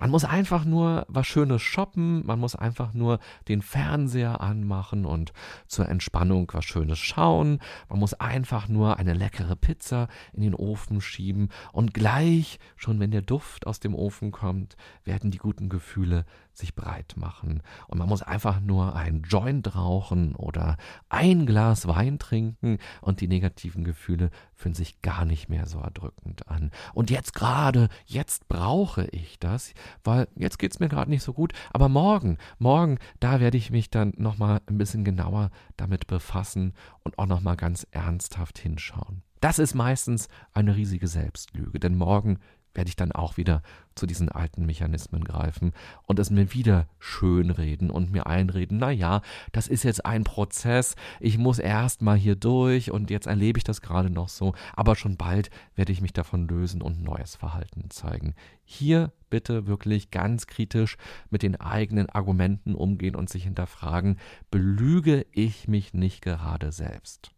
Man 0.00 0.08
muss 0.08 0.24
einfach 0.24 0.64
nur 0.64 1.04
was 1.08 1.26
Schönes 1.26 1.60
shoppen, 1.60 2.24
man 2.24 2.38
muss 2.38 2.56
einfach 2.56 2.94
nur 2.94 3.18
den 3.48 3.60
Fernseher 3.60 4.40
anmachen 4.40 5.04
und 5.04 5.34
zur 5.66 5.90
Entspannung 5.90 6.50
was 6.54 6.64
Schönes 6.64 6.98
schauen, 6.98 7.60
man 7.90 7.98
muss 7.98 8.14
einfach 8.14 8.66
nur 8.66 8.96
eine 8.96 9.12
leckere 9.12 9.56
Pizza 9.56 10.08
in 10.32 10.40
den 10.40 10.54
Ofen 10.54 11.02
schieben 11.02 11.50
und 11.70 11.92
gleich, 11.92 12.58
schon 12.76 12.98
wenn 12.98 13.10
der 13.10 13.20
Duft 13.20 13.66
aus 13.66 13.78
dem 13.78 13.94
Ofen 13.94 14.32
kommt, 14.32 14.74
werden 15.04 15.30
die 15.30 15.38
guten 15.38 15.68
Gefühle 15.68 16.24
sich 16.60 16.74
breit 16.74 17.14
machen. 17.16 17.62
Und 17.88 17.98
man 17.98 18.08
muss 18.08 18.22
einfach 18.22 18.60
nur 18.60 18.94
ein 18.94 19.22
Joint 19.22 19.74
rauchen 19.74 20.34
oder 20.34 20.76
ein 21.08 21.46
Glas 21.46 21.88
Wein 21.88 22.18
trinken 22.18 22.78
und 23.00 23.20
die 23.20 23.28
negativen 23.28 23.84
Gefühle 23.84 24.30
fühlen 24.54 24.74
sich 24.74 25.02
gar 25.02 25.24
nicht 25.24 25.48
mehr 25.48 25.66
so 25.66 25.80
erdrückend 25.80 26.48
an. 26.48 26.70
Und 26.94 27.10
jetzt 27.10 27.34
gerade, 27.34 27.88
jetzt 28.06 28.48
brauche 28.48 29.06
ich 29.06 29.38
das, 29.38 29.72
weil 30.04 30.28
jetzt 30.36 30.58
geht 30.58 30.72
es 30.72 30.80
mir 30.80 30.88
gerade 30.88 31.10
nicht 31.10 31.22
so 31.22 31.32
gut. 31.32 31.52
Aber 31.72 31.88
morgen, 31.88 32.38
morgen, 32.58 32.98
da 33.18 33.40
werde 33.40 33.56
ich 33.56 33.70
mich 33.70 33.90
dann 33.90 34.12
nochmal 34.16 34.60
ein 34.66 34.78
bisschen 34.78 35.04
genauer 35.04 35.50
damit 35.76 36.06
befassen 36.06 36.74
und 37.02 37.18
auch 37.18 37.26
nochmal 37.26 37.56
ganz 37.56 37.86
ernsthaft 37.90 38.58
hinschauen. 38.58 39.22
Das 39.40 39.58
ist 39.58 39.74
meistens 39.74 40.28
eine 40.52 40.76
riesige 40.76 41.08
Selbstlüge, 41.08 41.80
denn 41.80 41.96
morgen 41.96 42.38
werde 42.74 42.88
ich 42.88 42.96
dann 42.96 43.12
auch 43.12 43.36
wieder 43.36 43.62
zu 43.94 44.06
diesen 44.06 44.28
alten 44.28 44.64
Mechanismen 44.64 45.24
greifen 45.24 45.72
und 46.06 46.18
es 46.18 46.30
mir 46.30 46.52
wieder 46.52 46.88
schönreden 46.98 47.90
und 47.90 48.12
mir 48.12 48.26
einreden, 48.26 48.78
na 48.78 48.90
ja, 48.90 49.22
das 49.52 49.68
ist 49.68 49.82
jetzt 49.82 50.06
ein 50.06 50.24
Prozess, 50.24 50.94
ich 51.18 51.38
muss 51.38 51.58
erst 51.58 52.02
mal 52.02 52.16
hier 52.16 52.36
durch 52.36 52.90
und 52.90 53.10
jetzt 53.10 53.26
erlebe 53.26 53.58
ich 53.58 53.64
das 53.64 53.80
gerade 53.80 54.10
noch 54.10 54.28
so, 54.28 54.54
aber 54.74 54.96
schon 54.96 55.16
bald 55.16 55.50
werde 55.74 55.92
ich 55.92 56.00
mich 56.00 56.12
davon 56.12 56.48
lösen 56.48 56.82
und 56.82 57.02
neues 57.02 57.36
Verhalten 57.36 57.90
zeigen. 57.90 58.34
Hier 58.64 59.12
bitte 59.28 59.66
wirklich 59.66 60.10
ganz 60.10 60.46
kritisch 60.46 60.96
mit 61.30 61.42
den 61.42 61.60
eigenen 61.60 62.08
Argumenten 62.08 62.74
umgehen 62.74 63.16
und 63.16 63.28
sich 63.28 63.44
hinterfragen, 63.44 64.18
belüge 64.50 65.26
ich 65.32 65.68
mich 65.68 65.92
nicht 65.94 66.22
gerade 66.22 66.72
selbst? 66.72 67.32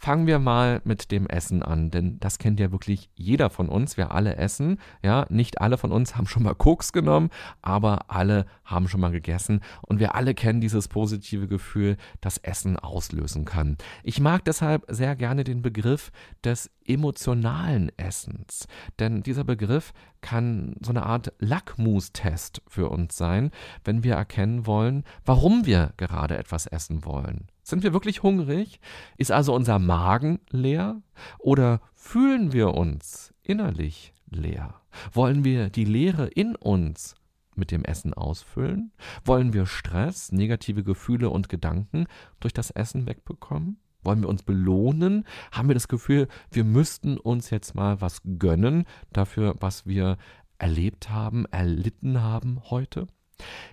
Fangen 0.00 0.28
wir 0.28 0.38
mal 0.38 0.80
mit 0.84 1.10
dem 1.10 1.26
Essen 1.26 1.60
an, 1.64 1.90
denn 1.90 2.20
das 2.20 2.38
kennt 2.38 2.60
ja 2.60 2.70
wirklich 2.70 3.10
jeder 3.16 3.50
von 3.50 3.68
uns. 3.68 3.96
Wir 3.96 4.12
alle 4.12 4.36
essen. 4.36 4.78
Ja, 5.02 5.26
nicht 5.28 5.60
alle 5.60 5.76
von 5.76 5.90
uns 5.90 6.16
haben 6.16 6.28
schon 6.28 6.44
mal 6.44 6.54
Koks 6.54 6.92
genommen, 6.92 7.30
aber 7.62 8.08
alle 8.08 8.46
haben 8.64 8.86
schon 8.86 9.00
mal 9.00 9.10
gegessen 9.10 9.60
und 9.82 9.98
wir 9.98 10.14
alle 10.14 10.34
kennen 10.34 10.60
dieses 10.60 10.86
positive 10.86 11.48
Gefühl, 11.48 11.96
das 12.20 12.38
Essen 12.38 12.78
auslösen 12.78 13.44
kann. 13.44 13.76
Ich 14.04 14.20
mag 14.20 14.44
deshalb 14.44 14.84
sehr 14.88 15.16
gerne 15.16 15.42
den 15.42 15.62
Begriff 15.62 16.12
des 16.44 16.70
emotionalen 16.86 17.90
Essens, 17.96 18.68
denn 19.00 19.22
dieser 19.22 19.44
Begriff 19.44 19.92
kann 20.20 20.76
so 20.80 20.90
eine 20.90 21.06
Art 21.06 21.32
Lackmustest 21.38 22.62
für 22.68 22.88
uns 22.88 23.16
sein, 23.16 23.50
wenn 23.84 24.04
wir 24.04 24.14
erkennen 24.14 24.66
wollen, 24.66 25.04
warum 25.24 25.66
wir 25.66 25.92
gerade 25.96 26.38
etwas 26.38 26.66
essen 26.66 27.04
wollen. 27.04 27.48
Sind 27.68 27.82
wir 27.82 27.92
wirklich 27.92 28.22
hungrig? 28.22 28.80
Ist 29.18 29.30
also 29.30 29.54
unser 29.54 29.78
Magen 29.78 30.38
leer? 30.48 31.02
Oder 31.38 31.82
fühlen 31.92 32.54
wir 32.54 32.72
uns 32.72 33.34
innerlich 33.42 34.14
leer? 34.30 34.80
Wollen 35.12 35.44
wir 35.44 35.68
die 35.68 35.84
Leere 35.84 36.28
in 36.28 36.56
uns 36.56 37.14
mit 37.56 37.70
dem 37.70 37.84
Essen 37.84 38.14
ausfüllen? 38.14 38.92
Wollen 39.22 39.52
wir 39.52 39.66
Stress, 39.66 40.32
negative 40.32 40.82
Gefühle 40.82 41.28
und 41.28 41.50
Gedanken 41.50 42.06
durch 42.40 42.54
das 42.54 42.70
Essen 42.70 43.06
wegbekommen? 43.06 43.76
Wollen 44.02 44.22
wir 44.22 44.30
uns 44.30 44.44
belohnen? 44.44 45.26
Haben 45.52 45.68
wir 45.68 45.74
das 45.74 45.88
Gefühl, 45.88 46.28
wir 46.50 46.64
müssten 46.64 47.18
uns 47.18 47.50
jetzt 47.50 47.74
mal 47.74 48.00
was 48.00 48.22
gönnen 48.38 48.86
dafür, 49.12 49.56
was 49.60 49.84
wir 49.84 50.16
erlebt 50.56 51.10
haben, 51.10 51.44
erlitten 51.50 52.22
haben 52.22 52.62
heute? 52.70 53.08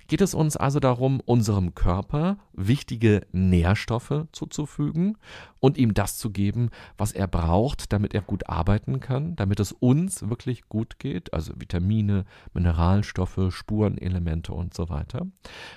Geht 0.08 0.22
es 0.22 0.36
uns 0.36 0.56
also 0.56 0.80
darum, 0.80 1.20
unserem 1.20 1.74
Körper 1.74 2.38
wichtige 2.54 3.26
Nährstoffe 3.32 4.26
zuzufügen 4.32 5.18
und 5.60 5.78
ihm 5.78 5.96
das 5.96 6.18
zu 6.18 6.30
geben, 6.30 6.70
was 6.98 7.12
er 7.12 7.28
braucht, 7.28 7.92
damit 7.92 8.14
er 8.14 8.22
gut 8.22 8.48
arbeiten 8.48 9.00
kann, 9.00 9.36
damit 9.36 9.60
es 9.60 9.72
uns 9.72 10.30
wirklich 10.30 10.70
gut 10.70 11.00
geht, 11.00 11.34
also 11.34 11.54
Vitamine, 11.56 12.26
Mineralstoffe, 12.54 13.40
Spurenelemente 13.50 14.54
und 14.54 14.76
so 14.76 14.90
weiter? 14.90 15.26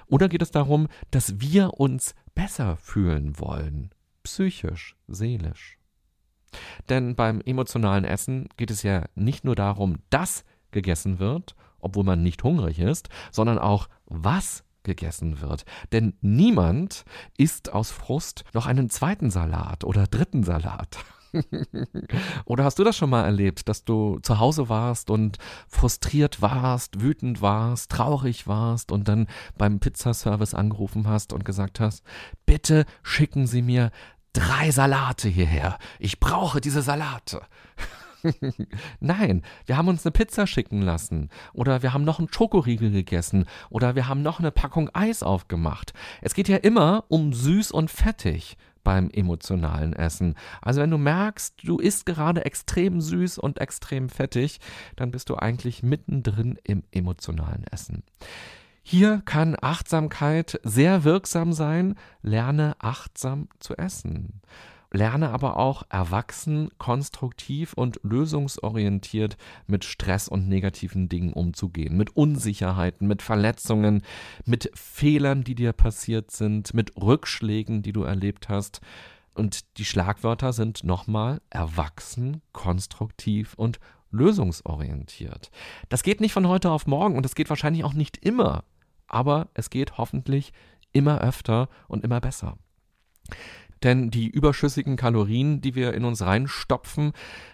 Oder 0.07 0.29
geht 0.29 0.42
es 0.42 0.51
darum, 0.51 0.88
dass 1.11 1.40
wir 1.40 1.81
uns 1.81 2.14
besser 2.35 2.77
fühlen 2.77 3.38
wollen, 3.38 3.90
psychisch, 4.22 4.94
seelisch? 5.07 5.79
Denn 6.88 7.14
beim 7.14 7.40
emotionalen 7.40 8.05
Essen 8.05 8.48
geht 8.57 8.70
es 8.70 8.83
ja 8.83 9.05
nicht 9.14 9.44
nur 9.44 9.55
darum, 9.55 9.96
dass 10.11 10.44
gegessen 10.70 11.18
wird, 11.18 11.55
obwohl 11.81 12.05
man 12.05 12.23
nicht 12.23 12.43
hungrig 12.43 12.79
ist, 12.79 13.09
sondern 13.31 13.59
auch 13.59 13.88
was 14.07 14.64
gegessen 14.83 15.41
wird. 15.41 15.64
Denn 15.93 16.14
niemand 16.21 17.05
isst 17.37 17.73
aus 17.73 17.91
Frust 17.91 18.45
noch 18.55 18.67
einen 18.67 18.91
zweiten 18.91 19.31
Salat 19.31 19.85
oder 19.85 20.07
dritten 20.07 20.43
Salat. 20.43 20.99
Oder 22.47 22.64
hast 22.64 22.79
du 22.79 22.85
das 22.85 22.97
schon 22.97 23.11
mal 23.11 23.25
erlebt, 23.25 23.69
dass 23.69 23.85
du 23.85 24.19
zu 24.21 24.38
Hause 24.38 24.71
warst 24.71 25.11
und 25.11 25.37
frustriert 25.69 26.41
warst, 26.41 27.03
wütend 27.03 27.43
warst, 27.43 27.91
traurig 27.91 28.47
warst 28.47 28.93
und 28.93 29.09
dann 29.09 29.27
beim 29.59 29.79
Pizzaservice 29.79 30.55
angerufen 30.55 31.07
hast 31.07 31.35
und 31.35 31.45
gesagt 31.45 31.81
hast, 31.81 32.03
bitte 32.47 32.87
schicken 33.03 33.47
Sie 33.47 33.61
mir 33.61 33.91
drei 34.33 34.71
Salate 34.71 35.29
hierher. 35.29 35.79
Ich 35.99 36.21
brauche 36.21 36.61
diese 36.61 36.83
Salate. 36.83 37.43
Nein, 39.01 39.43
wir 39.67 39.77
haben 39.77 39.89
uns 39.89 40.05
eine 40.05 40.13
Pizza 40.13 40.47
schicken 40.47 40.83
lassen 40.83 41.31
oder 41.53 41.83
wir 41.83 41.93
haben 41.93 42.05
noch 42.05 42.19
einen 42.19 42.33
Schokoriegel 42.33 42.91
gegessen 42.91 43.47
oder 43.71 43.95
wir 43.95 44.09
haben 44.09 44.23
noch 44.23 44.39
eine 44.39 44.51
Packung 44.51 44.91
Eis 44.93 45.23
aufgemacht. 45.23 45.93
Es 46.23 46.35
geht 46.35 46.49
ja 46.49 46.57
immer 46.57 47.05
um 47.09 47.33
süß 47.33 47.71
und 47.73 47.91
fettig 47.91 48.57
beim 48.85 49.11
emotionalen 49.11 49.93
Essen. 49.93 50.35
Also 50.63 50.81
wenn 50.81 50.91
du 50.91 50.99
merkst, 50.99 51.57
du 51.63 51.79
isst 51.79 52.07
gerade 52.07 52.45
extrem 52.45 53.01
süß 53.01 53.39
und 53.39 53.61
extrem 53.61 54.09
fettig, 54.09 54.61
dann 54.97 55.11
bist 55.11 55.29
du 55.29 55.37
eigentlich 55.37 55.83
mittendrin 55.83 56.59
im 56.65 56.83
emotionalen 56.91 57.65
Essen. 57.71 58.03
Hier 58.83 59.21
kann 59.27 59.57
Achtsamkeit 59.61 60.59
sehr 60.63 61.05
wirksam 61.05 61.53
sein. 61.53 61.97
Lerne 62.23 62.77
achtsam 62.79 63.49
zu 63.59 63.77
essen 63.77 64.41
lerne 64.90 65.31
aber 65.31 65.57
auch 65.57 65.83
erwachsen, 65.90 66.70
konstruktiv 66.79 67.74
und 67.74 68.01
lösungsorientiert 68.03 69.37
mit 69.66 69.85
Stress 69.85 70.29
und 70.29 70.48
negativen 70.48 71.09
Dingen 71.09 71.33
umzugehen, 71.33 71.96
mit 71.96 72.16
Unsicherheiten, 72.16 73.07
mit 73.07 73.22
Verletzungen, 73.22 74.03
mit 74.44 74.70
Fehlern, 74.74 75.44
die 75.44 75.55
dir 75.55 75.72
passiert 75.72 76.31
sind, 76.31 76.72
mit 76.74 76.96
Rückschlägen, 76.96 77.83
die 77.83 77.92
du 77.92 78.03
erlebt 78.03 78.48
hast. 78.48 78.81
Und 79.35 79.79
die 79.79 79.85
Schlagwörter 79.85 80.53
sind 80.53 80.85
nochmal 80.85 81.40
erwachsen, 81.51 82.42
konstruktiv 82.53 83.55
und 83.55 83.79
lösungsorientiert. 84.11 85.51
Das 85.90 86.03
geht 86.03 86.20
nicht 86.20 86.33
von 86.33 86.48
heute 86.48 86.70
auf 86.70 86.87
morgen 86.87 87.16
und 87.16 87.27
es 87.27 87.35
geht 87.35 87.51
wahrscheinlich 87.51 87.85
auch 87.85 87.92
nicht 87.92 88.16
immer, 88.24 88.64
aber 89.07 89.48
es 89.55 89.70
geht 89.70 89.98
hoffentlich 89.98 90.53
immer 90.92 91.20
öfter 91.20 91.68
und 91.88 92.05
immer 92.05 92.20
besser. 92.20 92.57
Denn 93.83 94.11
die 94.11 94.29
überschüssigen 94.29 94.97
Kalorien, 94.97 95.61
die 95.61 95.75
wir 95.75 95.95
in 95.95 96.05
uns 96.05 96.23
reinstopfen, 96.23 97.12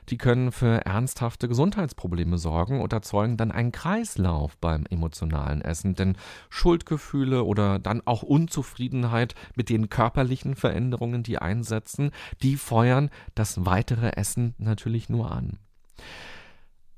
die 0.09 0.19
können 0.19 0.53
für 0.53 0.85
ernsthafte 0.87 1.49
Gesundheitsprobleme 1.49 2.39
sorgen 2.39 2.81
und 2.81 2.93
erzeugen 2.93 3.37
dann 3.37 3.51
einen 3.51 3.73
Kreislauf 3.73 4.57
beim 4.59 4.87
emotionalen 4.91 5.61
Essen. 5.61 5.95
Denn 5.95 6.17
Schuldgefühle 6.49 7.45
oder 7.45 7.79
dann 7.79 8.03
auch 8.05 8.23
Unzufriedenheit 8.23 9.35
mit 9.55 9.69
den 9.69 9.89
körperlichen 9.89 10.57
Veränderungen, 10.57 11.23
die 11.23 11.39
einsetzen, 11.39 12.11
die 12.43 12.57
feuern 12.57 13.11
das 13.35 13.65
weitere 13.65 14.13
Essen 14.17 14.55
natürlich 14.59 15.09
nur 15.09 15.31
an. 15.33 15.59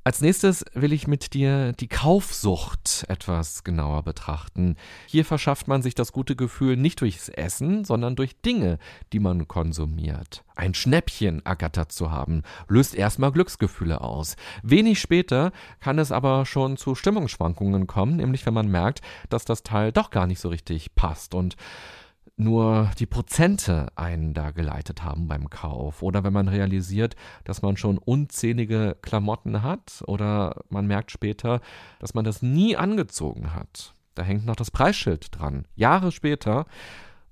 Als 0.07 0.21
nächstes 0.21 0.65
will 0.73 0.93
ich 0.93 1.09
mit 1.09 1.35
dir 1.35 1.73
die 1.73 1.89
Kaufsucht 1.89 3.05
etwas 3.09 3.65
genauer 3.65 4.05
betrachten. 4.05 4.77
Hier 5.09 5.25
verschafft 5.25 5.67
man 5.67 5.83
sich 5.83 5.97
das 5.97 6.13
gute 6.13 6.37
Gefühl 6.37 6.77
nicht 6.77 7.01
durchs 7.01 7.29
Essen, 7.29 7.85
sondern 7.85 8.15
durch 8.15 8.41
Dinge, 8.41 8.79
die 9.13 9.19
man 9.19 9.49
konsumiert. 9.49 10.45
Ein 10.55 10.75
Schnäppchen 10.75 11.45
ergattert 11.45 11.91
zu 11.91 12.13
haben, 12.13 12.45
löst 12.69 12.95
erstmal 12.95 13.33
Glücksgefühle 13.33 14.01
aus. 14.01 14.37
Wenig 14.63 15.01
später 15.01 15.51
kann 15.81 15.99
es 15.99 16.13
aber 16.13 16.47
schon 16.47 16.77
zu 16.77 16.95
Stimmungsschwankungen 16.95 17.89
kommen, 17.89 18.15
nämlich 18.15 18.47
wenn 18.47 18.55
man 18.55 18.71
merkt, 18.71 19.01
dass 19.29 19.45
das 19.45 19.65
Teil 19.65 19.91
doch 19.91 20.11
gar 20.11 20.29
nicht 20.29 20.39
so 20.39 20.51
richtig 20.51 20.95
passt 20.95 21.35
und 21.35 21.57
nur 22.37 22.91
die 22.99 23.07
Prozente 23.07 23.89
einen 23.97 24.35
da 24.35 24.51
geleitet 24.51 25.03
haben 25.03 25.27
beim 25.27 25.49
Kauf 25.49 26.03
oder 26.03 26.23
wenn 26.23 26.33
man 26.33 26.49
realisiert, 26.49 27.17
dass 27.45 27.63
man 27.63 27.77
schon 27.77 27.99
unzählige 27.99 28.97
Klamotten 29.01 29.63
hat 29.63 30.03
oder 30.07 30.63
man 30.69 30.87
merkt 30.87 31.11
später, 31.11 31.61
dass 31.99 32.15
man 32.15 32.25
das 32.25 32.43
nie 32.43 32.77
angezogen 32.77 33.55
hat. 33.55 33.95
Da 34.15 34.23
hängt 34.23 34.47
noch 34.47 34.57
das 34.57 34.71
Preisschild 34.71 35.29
dran. 35.39 35.67
Jahre 35.75 36.13
später 36.13 36.67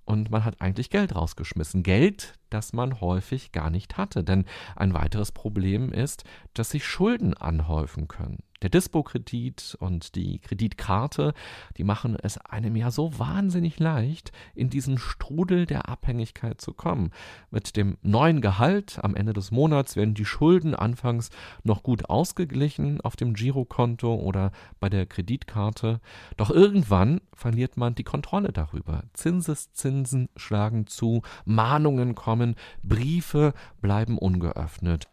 und 0.04 0.30
man 0.30 0.44
hat 0.44 0.60
eigentlich 0.60 0.90
Geld 0.90 1.14
rausgeschmissen. 1.14 1.82
Geld, 1.82 2.34
das 2.50 2.72
man 2.72 3.00
häufig 3.00 3.52
gar 3.52 3.70
nicht 3.70 3.96
hatte. 3.96 4.22
Denn 4.22 4.44
ein 4.76 4.92
weiteres 4.94 5.32
Problem 5.32 5.92
ist, 5.92 6.24
dass 6.52 6.70
sich 6.70 6.86
Schulden 6.86 7.34
anhäufen 7.34 8.08
können. 8.08 8.42
Der 8.64 8.70
Dispo-Kredit 8.70 9.76
und 9.78 10.14
die 10.14 10.38
Kreditkarte, 10.38 11.34
die 11.76 11.84
machen 11.84 12.16
es 12.22 12.38
einem 12.38 12.76
ja 12.76 12.90
so 12.90 13.18
wahnsinnig 13.18 13.78
leicht, 13.78 14.32
in 14.54 14.70
diesen 14.70 14.96
Strudel 14.96 15.66
der 15.66 15.90
Abhängigkeit 15.90 16.62
zu 16.62 16.72
kommen. 16.72 17.10
Mit 17.50 17.76
dem 17.76 17.98
neuen 18.00 18.40
Gehalt 18.40 19.00
am 19.04 19.16
Ende 19.16 19.34
des 19.34 19.50
Monats 19.50 19.96
werden 19.96 20.14
die 20.14 20.24
Schulden 20.24 20.74
anfangs 20.74 21.28
noch 21.62 21.82
gut 21.82 22.08
ausgeglichen 22.08 23.02
auf 23.02 23.16
dem 23.16 23.34
Girokonto 23.34 24.14
oder 24.14 24.50
bei 24.80 24.88
der 24.88 25.04
Kreditkarte. 25.04 26.00
Doch 26.38 26.48
irgendwann 26.48 27.20
verliert 27.34 27.76
man 27.76 27.94
die 27.94 28.02
Kontrolle 28.02 28.50
darüber. 28.50 29.02
Zinseszinsen 29.12 30.30
schlagen 30.36 30.86
zu, 30.86 31.20
Mahnungen 31.44 32.14
kommen, 32.14 32.54
Briefe 32.82 33.52
bleiben 33.82 34.16
ungeöffnet. 34.16 35.06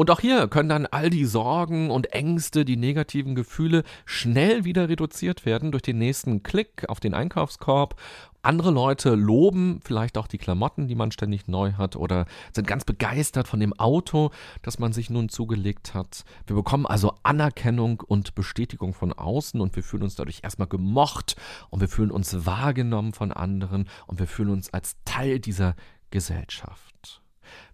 Und 0.00 0.10
auch 0.10 0.20
hier 0.20 0.48
können 0.48 0.70
dann 0.70 0.86
all 0.86 1.10
die 1.10 1.26
Sorgen 1.26 1.90
und 1.90 2.14
Ängste, 2.14 2.64
die 2.64 2.78
negativen 2.78 3.34
Gefühle 3.34 3.84
schnell 4.06 4.64
wieder 4.64 4.88
reduziert 4.88 5.44
werden 5.44 5.72
durch 5.72 5.82
den 5.82 5.98
nächsten 5.98 6.42
Klick 6.42 6.88
auf 6.88 7.00
den 7.00 7.12
Einkaufskorb. 7.12 8.00
Andere 8.40 8.70
Leute 8.70 9.14
loben 9.14 9.80
vielleicht 9.84 10.16
auch 10.16 10.26
die 10.26 10.38
Klamotten, 10.38 10.88
die 10.88 10.94
man 10.94 11.12
ständig 11.12 11.48
neu 11.48 11.74
hat 11.74 11.96
oder 11.96 12.24
sind 12.54 12.66
ganz 12.66 12.86
begeistert 12.86 13.46
von 13.46 13.60
dem 13.60 13.78
Auto, 13.78 14.30
das 14.62 14.78
man 14.78 14.94
sich 14.94 15.10
nun 15.10 15.28
zugelegt 15.28 15.92
hat. 15.92 16.24
Wir 16.46 16.56
bekommen 16.56 16.86
also 16.86 17.12
Anerkennung 17.22 18.00
und 18.00 18.34
Bestätigung 18.34 18.94
von 18.94 19.12
außen 19.12 19.60
und 19.60 19.76
wir 19.76 19.82
fühlen 19.82 20.04
uns 20.04 20.14
dadurch 20.14 20.40
erstmal 20.42 20.68
gemocht 20.68 21.36
und 21.68 21.82
wir 21.82 21.88
fühlen 21.88 22.10
uns 22.10 22.46
wahrgenommen 22.46 23.12
von 23.12 23.32
anderen 23.32 23.86
und 24.06 24.18
wir 24.18 24.26
fühlen 24.26 24.48
uns 24.48 24.72
als 24.72 24.96
Teil 25.04 25.40
dieser 25.40 25.76
Gesellschaft. 26.08 27.20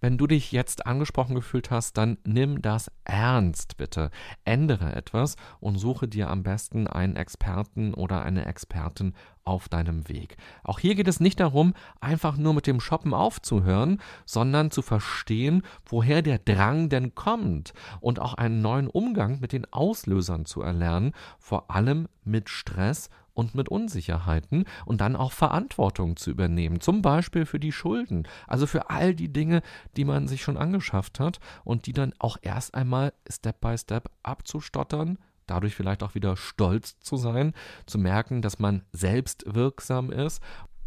Wenn 0.01 0.19
du 0.19 0.27
dich 0.27 0.53
jetzt 0.53 0.87
angesprochen 0.87 1.35
gefühlt 1.35 1.71
hast, 1.71 1.97
dann 1.97 2.19
nimm 2.25 2.62
das 2.62 2.91
ernst, 3.05 3.77
bitte. 3.77 4.11
Ändere 4.45 4.95
etwas 4.95 5.37
und 5.61 5.79
suche 5.79 6.09
dir 6.09 6.31
am 6.31 6.43
besten 6.43 6.87
einen 6.87 7.17
Experten 7.17 7.95
oder 7.95 8.23
eine 8.23 8.47
Expertin 8.47 9.15
auf 9.47 9.69
deinem 9.69 10.09
Weg. 10.09 10.37
Auch 10.65 10.81
hier 10.81 10.95
geht 10.95 11.09
es 11.09 11.21
nicht 11.21 11.41
darum, 11.41 11.75
einfach 12.01 12.37
nur 12.37 12.53
mit 12.53 12.67
dem 12.67 12.81
Shoppen 12.81 13.15
aufzuhören, 13.15 14.03
sondern 14.25 14.71
zu 14.71 14.83
verstehen, 14.83 15.62
woher 15.87 16.21
der 16.21 16.39
Drang 16.39 16.89
denn 16.89 17.15
kommt 17.15 17.73
und 18.01 18.19
auch 18.19 18.35
einen 18.35 18.61
neuen 18.61 18.89
Umgang 18.89 19.39
mit 19.41 19.53
den 19.53 19.73
Auslösern 19.73 20.45
zu 20.45 20.62
erlernen, 20.62 21.12
vor 21.39 21.71
allem 21.71 22.09
mit 22.25 22.49
Stress 22.49 23.09
und 23.37 23.55
mit 23.55 23.68
Unsicherheiten 23.68 24.64
und 24.87 25.01
dann 25.01 25.14
auch 25.14 25.33
Verantwortung 25.33 26.16
zu 26.16 26.31
übernehmen, 26.31 26.81
zum 26.81 27.03
Beispiel 27.03 27.44
für 27.46 27.61
die 27.61 27.72
Schulden, 27.72 28.27
also 28.46 28.66
für 28.66 28.90
all 28.90 29.14
die 29.14 29.33
Dinge, 29.33 29.62
die 29.96 30.05
man 30.05 30.27
sich 30.27 30.42
schon 30.42 30.57
angeschafft 30.57 31.20
hat 31.20 31.38
und 31.62 31.87
die 31.87 31.92
dann 31.92 32.14
auch 32.18 32.38
erst 32.40 32.75
einmal 32.75 33.12
Step 33.31 33.61
by 33.61 33.77
Step 33.77 34.11
abzustottern, 34.22 35.18
dadurch 35.46 35.77
vielleicht 35.77 36.03
auch 36.03 36.14
wieder 36.14 36.37
stolz 36.37 36.99
zu 37.01 37.16
sein, 37.16 37.53
zu 37.85 37.99
merken, 37.99 38.40
dass 38.40 38.59
man 38.59 38.83
selbst 38.92 39.44
wirksam 39.46 40.11
ist 40.11 40.42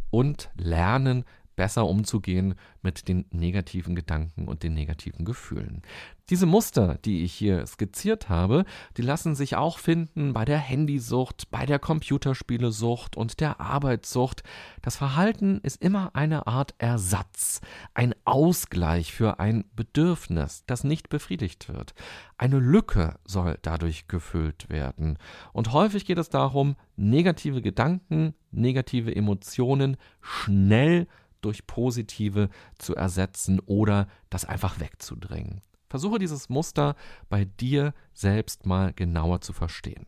und 0.10 0.50
lernen, 0.58 1.26
besser 1.60 1.88
umzugehen 1.88 2.56
mit 2.82 3.10
den 3.10 3.26
negativen 3.32 3.94
Gedanken 3.94 4.48
und 4.48 4.64
den 4.64 4.74
negativen 4.74 5.26
Gefühlen. 5.26 5.82
Diese 6.30 6.46
Muster, 6.46 6.98
die 7.04 7.26
ich 7.26 7.34
hier 7.34 7.66
skizziert 7.66 8.30
habe, 8.30 8.64
die 8.96 9.02
lassen 9.02 9.36
sich 9.36 9.58
auch 9.58 9.78
finden 9.78 10.32
bei 10.32 10.46
der 10.46 10.58
Handysucht, 10.58 11.52
bei 11.52 11.66
der 11.66 11.78
Computerspielesucht 11.78 13.18
und 13.18 13.42
der 13.42 13.60
Arbeitssucht. 13.60 14.44
Das 14.82 14.96
Verhalten 14.96 15.60
ist 15.62 15.82
immer 15.82 16.12
eine 16.14 16.48
Art 16.48 16.76
Ersatz, 16.78 17.60
ein 17.94 18.16
Ausgleich 18.24 19.12
für 19.12 19.42
ein 19.42 19.66
Bedürfnis, 19.76 20.64
das 20.66 20.86
nicht 20.86 21.10
befriedigt 21.10 21.68
wird. 21.68 21.94
Eine 22.38 22.60
Lücke 22.60 23.20
soll 23.26 23.60
dadurch 23.64 24.08
gefüllt 24.08 24.70
werden. 24.70 25.18
Und 25.52 25.74
häufig 25.74 26.06
geht 26.06 26.20
es 26.20 26.30
darum, 26.30 26.78
negative 26.96 27.62
Gedanken, 27.62 28.34
negative 28.52 29.14
Emotionen 29.14 29.98
schnell 30.22 31.08
durch 31.42 31.68
positive 31.68 32.50
zu 32.78 32.96
ersetzen 32.96 33.60
oder 33.60 34.08
das 34.30 34.46
einfach 34.46 34.80
wegzudrängen. 34.80 35.62
Versuche 35.90 36.20
dieses 36.20 36.50
Muster 36.50 36.96
bei 37.30 37.46
dir 37.46 37.94
selbst 38.14 38.66
mal 38.66 38.94
genauer 38.94 39.42
zu 39.42 39.54
verstehen. 39.54 40.06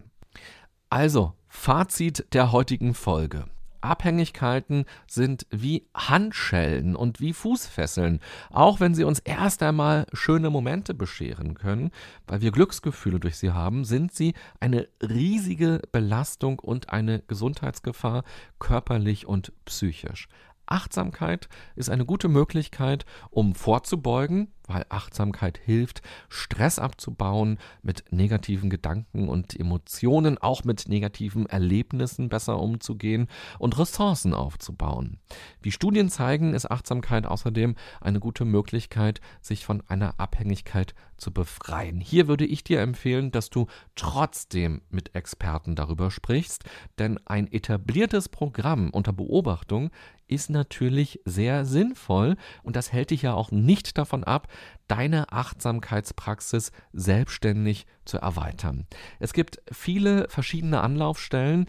Also, 0.89 1.33
Fazit 1.47 2.25
der 2.33 2.51
heutigen 2.51 2.93
Folge. 2.93 3.45
Abhängigkeiten 3.81 4.85
sind 5.07 5.47
wie 5.49 5.87
Handschellen 5.95 6.95
und 6.95 7.19
wie 7.19 7.33
Fußfesseln, 7.33 8.19
auch 8.51 8.79
wenn 8.79 8.93
sie 8.93 9.03
uns 9.03 9.19
erst 9.19 9.63
einmal 9.63 10.05
schöne 10.13 10.49
Momente 10.49 10.93
bescheren 10.93 11.55
können, 11.55 11.91
weil 12.27 12.41
wir 12.41 12.51
Glücksgefühle 12.51 13.19
durch 13.19 13.37
sie 13.37 13.51
haben, 13.51 13.83
sind 13.83 14.13
sie 14.13 14.33
eine 14.59 14.87
riesige 15.01 15.81
Belastung 15.91 16.59
und 16.59 16.89
eine 16.89 17.21
Gesundheitsgefahr 17.21 18.23
körperlich 18.59 19.25
und 19.25 19.51
psychisch. 19.65 20.27
Achtsamkeit 20.71 21.49
ist 21.75 21.89
eine 21.89 22.05
gute 22.05 22.27
Möglichkeit, 22.27 23.05
um 23.29 23.55
vorzubeugen, 23.55 24.51
weil 24.73 24.85
Achtsamkeit 24.89 25.57
hilft, 25.57 26.01
Stress 26.29 26.79
abzubauen, 26.79 27.57
mit 27.81 28.05
negativen 28.11 28.69
Gedanken 28.69 29.29
und 29.29 29.59
Emotionen, 29.59 30.37
auch 30.37 30.63
mit 30.63 30.87
negativen 30.87 31.45
Erlebnissen 31.45 32.29
besser 32.29 32.59
umzugehen 32.59 33.27
und 33.59 33.77
Ressourcen 33.77 34.33
aufzubauen. 34.33 35.19
Wie 35.61 35.71
Studien 35.71 36.09
zeigen, 36.09 36.53
ist 36.53 36.69
Achtsamkeit 36.69 37.25
außerdem 37.25 37.75
eine 37.99 38.19
gute 38.19 38.45
Möglichkeit, 38.45 39.21
sich 39.41 39.65
von 39.65 39.83
einer 39.87 40.19
Abhängigkeit 40.19 40.93
zu 41.17 41.31
befreien. 41.31 42.01
Hier 42.01 42.27
würde 42.27 42.45
ich 42.45 42.63
dir 42.63 42.81
empfehlen, 42.81 43.31
dass 43.31 43.49
du 43.49 43.67
trotzdem 43.95 44.81
mit 44.89 45.15
Experten 45.15 45.75
darüber 45.75 46.11
sprichst, 46.11 46.63
denn 46.97 47.19
ein 47.25 47.51
etabliertes 47.51 48.27
Programm 48.27 48.89
unter 48.89 49.13
Beobachtung 49.13 49.91
ist 50.27 50.49
natürlich 50.49 51.19
sehr 51.25 51.65
sinnvoll 51.65 52.37
und 52.63 52.75
das 52.75 52.91
hält 52.91 53.11
dich 53.11 53.21
ja 53.23 53.33
auch 53.33 53.51
nicht 53.51 53.97
davon 53.97 54.23
ab, 54.23 54.47
deine 54.87 55.31
Achtsamkeitspraxis 55.31 56.71
selbstständig 56.93 57.85
zu 58.05 58.17
erweitern. 58.17 58.87
Es 59.19 59.33
gibt 59.33 59.61
viele 59.71 60.27
verschiedene 60.29 60.81
Anlaufstellen, 60.81 61.67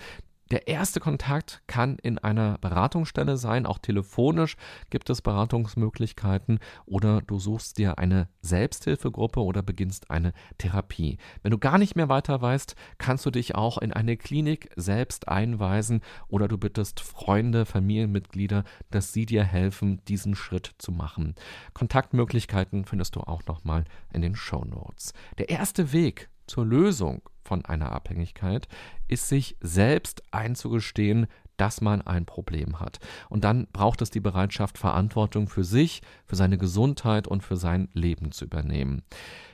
der 0.52 0.68
erste 0.68 1.00
Kontakt 1.00 1.62
kann 1.66 1.96
in 1.96 2.18
einer 2.18 2.58
Beratungsstelle 2.58 3.38
sein, 3.38 3.64
auch 3.64 3.78
telefonisch 3.78 4.56
gibt 4.90 5.08
es 5.08 5.22
Beratungsmöglichkeiten 5.22 6.58
oder 6.84 7.22
du 7.22 7.38
suchst 7.38 7.78
dir 7.78 7.98
eine 7.98 8.28
Selbsthilfegruppe 8.42 9.40
oder 9.40 9.62
beginnst 9.62 10.10
eine 10.10 10.34
Therapie. 10.58 11.16
Wenn 11.42 11.52
du 11.52 11.58
gar 11.58 11.78
nicht 11.78 11.96
mehr 11.96 12.10
weiter 12.10 12.42
weißt, 12.42 12.76
kannst 12.98 13.24
du 13.24 13.30
dich 13.30 13.54
auch 13.54 13.78
in 13.78 13.94
eine 13.94 14.18
Klinik 14.18 14.68
selbst 14.76 15.26
einweisen 15.26 16.02
oder 16.28 16.48
du 16.48 16.58
bittest 16.58 17.00
Freunde, 17.00 17.64
Familienmitglieder, 17.64 18.64
dass 18.90 19.14
sie 19.14 19.24
dir 19.24 19.44
helfen, 19.44 20.04
diesen 20.06 20.34
Schritt 20.34 20.74
zu 20.76 20.92
machen. 20.92 21.34
Kontaktmöglichkeiten 21.72 22.84
findest 22.84 23.16
du 23.16 23.20
auch 23.20 23.46
nochmal 23.46 23.84
in 24.12 24.20
den 24.20 24.36
Show 24.36 24.66
Notes. 24.66 25.14
Der 25.38 25.48
erste 25.48 25.92
Weg 25.92 26.28
zur 26.52 26.66
Lösung 26.66 27.22
von 27.42 27.64
einer 27.64 27.92
Abhängigkeit 27.92 28.68
ist 29.08 29.26
sich 29.26 29.56
selbst 29.62 30.22
einzugestehen, 30.32 31.28
dass 31.56 31.80
man 31.80 32.02
ein 32.02 32.26
Problem 32.26 32.78
hat. 32.78 32.98
Und 33.30 33.44
dann 33.44 33.68
braucht 33.72 34.02
es 34.02 34.10
die 34.10 34.20
Bereitschaft, 34.20 34.76
Verantwortung 34.76 35.48
für 35.48 35.64
sich, 35.64 36.02
für 36.26 36.36
seine 36.36 36.58
Gesundheit 36.58 37.26
und 37.26 37.42
für 37.42 37.56
sein 37.56 37.88
Leben 37.94 38.32
zu 38.32 38.44
übernehmen. 38.44 39.00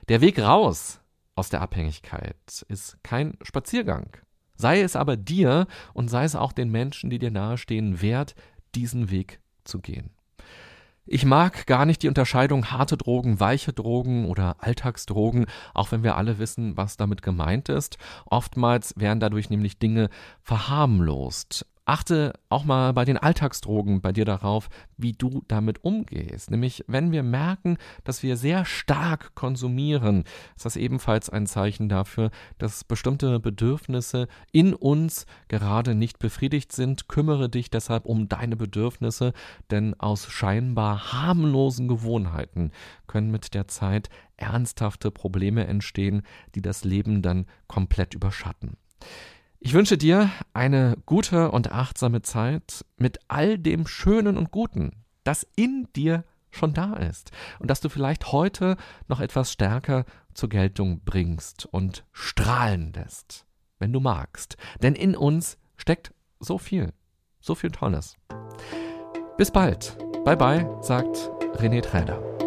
Der 0.08 0.20
Weg 0.20 0.40
raus 0.40 1.00
aus 1.36 1.50
der 1.50 1.60
Abhängigkeit 1.60 2.66
ist 2.66 2.98
kein 3.04 3.38
Spaziergang. 3.42 4.16
Sei 4.56 4.80
es 4.80 4.96
aber 4.96 5.16
dir 5.16 5.68
und 5.94 6.08
sei 6.08 6.24
es 6.24 6.34
auch 6.34 6.50
den 6.50 6.68
Menschen, 6.68 7.10
die 7.10 7.20
dir 7.20 7.30
nahestehen, 7.30 8.02
wert, 8.02 8.34
diesen 8.74 9.12
Weg 9.12 9.38
zu 9.62 9.78
gehen. 9.78 10.10
Ich 11.10 11.24
mag 11.24 11.66
gar 11.66 11.86
nicht 11.86 12.02
die 12.02 12.08
Unterscheidung 12.08 12.70
harte 12.70 12.98
Drogen, 12.98 13.40
weiche 13.40 13.72
Drogen 13.72 14.26
oder 14.26 14.56
Alltagsdrogen, 14.58 15.46
auch 15.72 15.90
wenn 15.90 16.02
wir 16.02 16.18
alle 16.18 16.38
wissen, 16.38 16.76
was 16.76 16.98
damit 16.98 17.22
gemeint 17.22 17.70
ist. 17.70 17.96
Oftmals 18.26 18.92
werden 18.98 19.18
dadurch 19.18 19.48
nämlich 19.48 19.78
Dinge 19.78 20.10
verharmlost. 20.42 21.64
Achte 21.88 22.34
auch 22.50 22.66
mal 22.66 22.92
bei 22.92 23.06
den 23.06 23.16
Alltagsdrogen 23.16 24.02
bei 24.02 24.12
dir 24.12 24.26
darauf, 24.26 24.68
wie 24.98 25.14
du 25.14 25.42
damit 25.48 25.84
umgehst. 25.84 26.50
Nämlich, 26.50 26.84
wenn 26.86 27.12
wir 27.12 27.22
merken, 27.22 27.78
dass 28.04 28.22
wir 28.22 28.36
sehr 28.36 28.66
stark 28.66 29.34
konsumieren, 29.34 30.24
ist 30.54 30.66
das 30.66 30.76
ebenfalls 30.76 31.30
ein 31.30 31.46
Zeichen 31.46 31.88
dafür, 31.88 32.30
dass 32.58 32.84
bestimmte 32.84 33.40
Bedürfnisse 33.40 34.28
in 34.52 34.74
uns 34.74 35.24
gerade 35.48 35.94
nicht 35.94 36.18
befriedigt 36.18 36.72
sind. 36.72 37.08
Kümmere 37.08 37.48
dich 37.48 37.70
deshalb 37.70 38.04
um 38.04 38.28
deine 38.28 38.56
Bedürfnisse, 38.56 39.32
denn 39.70 39.98
aus 39.98 40.30
scheinbar 40.30 41.14
harmlosen 41.14 41.88
Gewohnheiten 41.88 42.70
können 43.06 43.30
mit 43.30 43.54
der 43.54 43.66
Zeit 43.66 44.10
ernsthafte 44.36 45.10
Probleme 45.10 45.66
entstehen, 45.66 46.20
die 46.54 46.60
das 46.60 46.84
Leben 46.84 47.22
dann 47.22 47.46
komplett 47.66 48.12
überschatten. 48.12 48.76
Ich 49.60 49.74
wünsche 49.74 49.98
dir 49.98 50.30
eine 50.54 50.96
gute 51.04 51.50
und 51.50 51.72
achtsame 51.72 52.22
Zeit 52.22 52.84
mit 52.96 53.18
all 53.26 53.58
dem 53.58 53.86
Schönen 53.86 54.36
und 54.36 54.52
Guten, 54.52 55.04
das 55.24 55.46
in 55.56 55.88
dir 55.96 56.24
schon 56.50 56.74
da 56.74 56.94
ist 56.94 57.32
und 57.58 57.68
das 57.68 57.80
du 57.80 57.88
vielleicht 57.88 58.32
heute 58.32 58.76
noch 59.08 59.20
etwas 59.20 59.52
stärker 59.52 60.04
zur 60.32 60.48
Geltung 60.48 61.00
bringst 61.04 61.66
und 61.66 62.04
strahlen 62.12 62.92
lässt, 62.92 63.46
wenn 63.78 63.92
du 63.92 64.00
magst. 64.00 64.56
Denn 64.80 64.94
in 64.94 65.16
uns 65.16 65.58
steckt 65.76 66.14
so 66.38 66.58
viel, 66.58 66.92
so 67.40 67.56
viel 67.56 67.70
Tolles. 67.70 68.16
Bis 69.36 69.50
bald. 69.50 69.98
Bye 70.24 70.36
bye, 70.36 70.78
sagt 70.82 71.30
René 71.56 71.82
Träder. 71.82 72.37